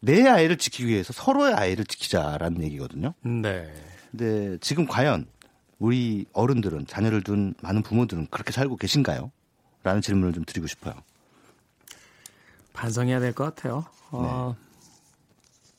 내 0.01 0.27
아이를 0.27 0.57
지키기 0.57 0.87
위해서 0.87 1.13
서로의 1.13 1.53
아이를 1.55 1.85
지키자라는 1.85 2.63
얘기거든요. 2.63 3.13
네. 3.23 3.73
근데 4.11 4.57
지금 4.61 4.85
과연 4.85 5.25
우리 5.79 6.25
어른들은 6.33 6.87
자녀를 6.87 7.21
둔 7.23 7.53
많은 7.61 7.81
부모들은 7.83 8.27
그렇게 8.31 8.51
살고 8.51 8.77
계신가요? 8.77 9.31
라는 9.83 10.01
질문을 10.01 10.33
좀 10.33 10.43
드리고 10.45 10.67
싶어요. 10.67 10.93
반성해야 12.73 13.19
될 13.19 13.33
것 13.33 13.43
같아요. 13.55 13.85
어, 14.11 14.55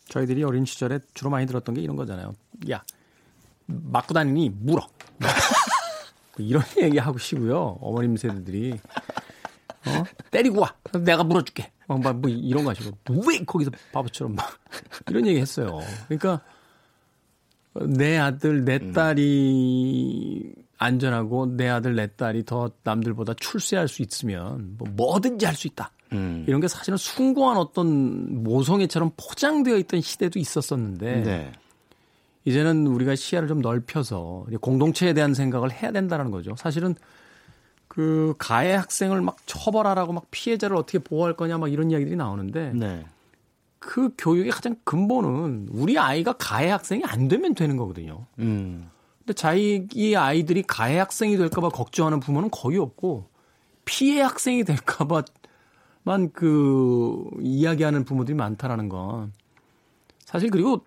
저희들이 0.08 0.44
어린 0.44 0.64
시절에 0.64 1.00
주로 1.14 1.30
많이 1.30 1.46
들었던 1.46 1.74
게 1.74 1.80
이런 1.80 1.96
거잖아요. 1.96 2.34
야, 2.70 2.84
맞고 3.66 4.14
다니니 4.14 4.50
물어. 4.50 4.88
이런 6.38 6.62
얘기 6.80 6.98
하고 6.98 7.18
시고요. 7.18 7.78
어머님 7.80 8.16
세대들이 8.16 8.78
어? 9.86 10.04
때리고 10.30 10.60
와. 10.60 10.74
내가 11.04 11.24
물어줄게. 11.24 11.72
어, 11.88 11.96
막뭐 11.98 12.28
이런 12.28 12.64
거 12.64 12.70
하시고 12.70 12.96
왜 13.26 13.44
거기서 13.44 13.70
바보처럼 13.92 14.34
막 14.34 14.58
이런 15.08 15.26
얘기 15.26 15.40
했어요. 15.40 15.80
그러니까 16.08 16.42
내 17.86 18.16
아들 18.18 18.64
내 18.64 18.92
딸이 18.92 20.52
안전하고 20.78 21.56
내 21.56 21.68
아들 21.68 21.96
내 21.96 22.06
딸이 22.06 22.44
더 22.44 22.70
남들보다 22.82 23.34
출세할 23.34 23.88
수 23.88 24.02
있으면 24.02 24.76
뭐 24.78 24.88
뭐든지 24.90 25.46
할 25.46 25.54
수 25.54 25.66
있다. 25.66 25.90
음. 26.12 26.44
이런 26.46 26.60
게 26.60 26.68
사실은 26.68 26.96
숭고한 26.96 27.56
어떤 27.56 28.42
모성애처럼 28.42 29.12
포장되어 29.16 29.76
있던 29.78 30.00
시대도 30.00 30.38
있었었는데 30.38 31.22
네. 31.22 31.52
이제는 32.44 32.86
우리가 32.86 33.16
시야를 33.16 33.48
좀 33.48 33.60
넓혀서 33.60 34.46
공동체에 34.60 35.14
대한 35.14 35.34
생각을 35.34 35.72
해야 35.72 35.90
된다는 35.90 36.30
거죠. 36.30 36.54
사실은 36.56 36.94
그 37.88 38.34
가해 38.38 38.74
학생을 38.74 39.20
막 39.20 39.36
처벌하라고 39.46 40.12
막 40.12 40.26
피해자를 40.30 40.76
어떻게 40.76 40.98
보호할 40.98 41.34
거냐 41.34 41.58
막 41.58 41.72
이런 41.72 41.90
이야기들이 41.90 42.14
나오는데 42.14 42.72
네. 42.74 43.04
그 43.86 44.10
교육의 44.18 44.50
가장 44.50 44.76
근본은 44.84 45.68
우리 45.70 45.96
아이가 45.98 46.32
가해 46.32 46.68
학생이 46.70 47.04
안 47.06 47.28
되면 47.28 47.54
되는 47.54 47.76
거거든요. 47.76 48.26
음. 48.40 48.90
근데 49.18 49.32
자기 49.32 50.16
아이들이 50.16 50.62
가해 50.62 50.98
학생이 50.98 51.36
될까봐 51.36 51.68
걱정하는 51.70 52.20
부모는 52.20 52.50
거의 52.50 52.78
없고 52.78 53.30
피해 53.84 54.20
학생이 54.20 54.64
될까봐만 54.64 56.32
그 56.32 57.24
이야기하는 57.40 58.04
부모들이 58.04 58.34
많다라는 58.34 58.88
건 58.88 59.32
사실 60.24 60.50
그리고 60.50 60.84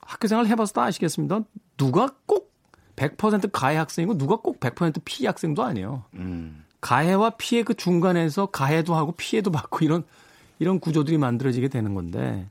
학교 0.00 0.26
생활 0.26 0.46
해봐서 0.46 0.72
다 0.72 0.82
아시겠습니다. 0.82 1.42
누가 1.76 2.14
꼭 2.26 2.52
100% 2.96 3.50
가해 3.52 3.76
학생이고 3.76 4.18
누가 4.18 4.36
꼭 4.36 4.58
100% 4.58 5.02
피해 5.04 5.28
학생도 5.28 5.62
아니에요. 5.62 6.04
음. 6.14 6.64
가해와 6.80 7.30
피해 7.38 7.62
그 7.62 7.74
중간에서 7.74 8.46
가해도 8.46 8.94
하고 8.94 9.12
피해도 9.12 9.52
받고 9.52 9.84
이런 9.84 10.04
이런 10.60 10.78
구조들이 10.78 11.18
만들어지게 11.18 11.68
되는 11.68 11.94
건데 11.94 12.48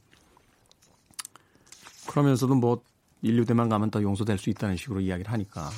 그러면서도 2.08 2.56
뭐 2.56 2.84
인류대만 3.22 3.70
가면 3.70 3.92
더 3.92 4.02
용서될 4.02 4.38
수 4.38 4.50
있다는 4.50 4.76
식으로 4.78 5.00
이야기를 5.00 5.32
하니까 5.32 5.70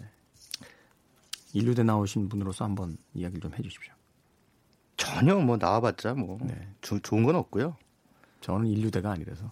네. 0.00 0.06
인류대 1.52 1.84
나오신 1.84 2.28
분으로서 2.28 2.64
한번 2.64 2.98
이야기를 3.14 3.40
좀 3.40 3.54
해주십시오. 3.58 3.92
전혀 4.96 5.36
뭐 5.36 5.56
나와봤자 5.56 6.14
뭐 6.14 6.38
네. 6.42 6.68
조- 6.80 6.98
좋은 6.98 7.22
건 7.22 7.36
없고요. 7.36 7.76
저는 8.40 8.66
인류대가 8.66 9.12
아니라서 9.12 9.48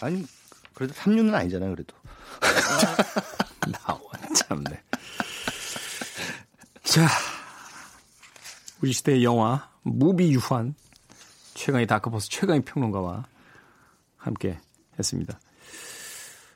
아니 0.00 0.24
그래도 0.74 0.92
3류는 0.94 1.32
아니잖아요. 1.34 1.70
그래도. 1.74 1.96
나와 3.86 4.00
참네. 4.34 4.82
자, 6.82 7.06
우리 8.82 8.92
시대의 8.92 9.22
영화 9.24 9.70
무비 9.82 10.32
유환 10.32 10.74
최강의 11.60 11.86
다크버스 11.86 12.30
최강의 12.30 12.62
평론가와 12.62 13.26
함께 14.16 14.58
했습니다. 14.98 15.38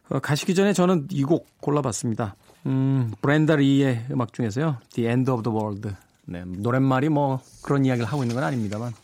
어, 0.08 0.18
가시기 0.18 0.54
전에 0.54 0.72
저는 0.72 1.08
이 1.10 1.24
곡 1.24 1.46
골라봤습니다. 1.60 2.34
음, 2.66 3.12
브렌다 3.20 3.56
리의 3.56 4.06
음악 4.10 4.32
중에서요. 4.32 4.78
The 4.94 5.08
End 5.08 5.30
of 5.30 5.42
the 5.42 5.54
World. 5.54 5.90
네, 6.24 6.42
노랫말이 6.46 7.10
뭐 7.10 7.42
그런 7.62 7.84
이야기를 7.84 8.06
하고 8.10 8.22
있는 8.24 8.34
건 8.34 8.44
아닙니다만 8.44 8.94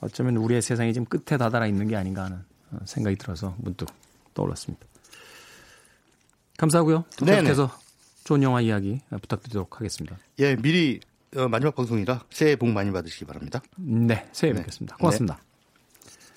어쩌면 0.00 0.38
우리의 0.38 0.62
세상이 0.62 0.94
지금 0.94 1.04
끝에 1.04 1.36
다다라 1.36 1.66
있는 1.66 1.86
게 1.86 1.96
아닌가 1.96 2.24
하는 2.24 2.38
어, 2.72 2.78
생각이 2.86 3.16
들어서 3.16 3.54
문득 3.58 3.88
떠올랐습니다. 4.32 4.86
감사하고요. 6.56 7.04
계속해서 7.18 7.70
좋은 8.24 8.42
영화 8.42 8.62
이야기 8.62 9.00
부탁드리도록 9.10 9.76
하겠습니다. 9.80 10.16
예, 10.38 10.56
미리 10.56 11.00
어, 11.04 11.09
마지막 11.48 11.74
방송이라 11.74 12.24
새해 12.30 12.56
복 12.56 12.70
많이 12.70 12.90
받으시기 12.90 13.24
바랍니다. 13.24 13.62
네, 13.76 14.26
새해 14.32 14.52
네. 14.52 14.60
뵙겠습니다. 14.60 14.96
고맙습니다. 14.96 15.38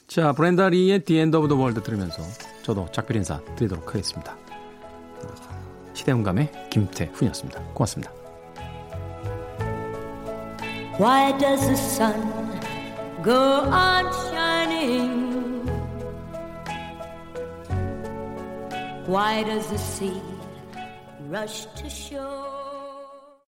자, 0.07 0.31
브렌다 0.33 0.69
리의 0.69 1.03
The 1.03 1.19
End 1.19 1.35
of 1.35 1.47
the 1.47 1.59
World 1.59 1.81
들으면서 1.83 2.21
저도 2.61 2.87
작별 2.91 3.17
인사 3.17 3.43
드리도록 3.55 3.87
하겠습니다. 3.89 4.37
시대음감의 5.93 6.69
김태훈이었습니다. 6.69 7.63
고맙습니다. 7.73 8.11
Why 10.99 11.35
does 11.39 11.61
the 11.61 11.73
sun 11.73 12.13
go 13.23 13.63
on 13.65 14.05
shining 14.29 15.33
Why 19.07 19.43
does 19.43 19.67
the 19.67 19.77
sea 19.77 20.21
rush 21.29 21.67
to 21.75 21.89
shore? 21.89 22.52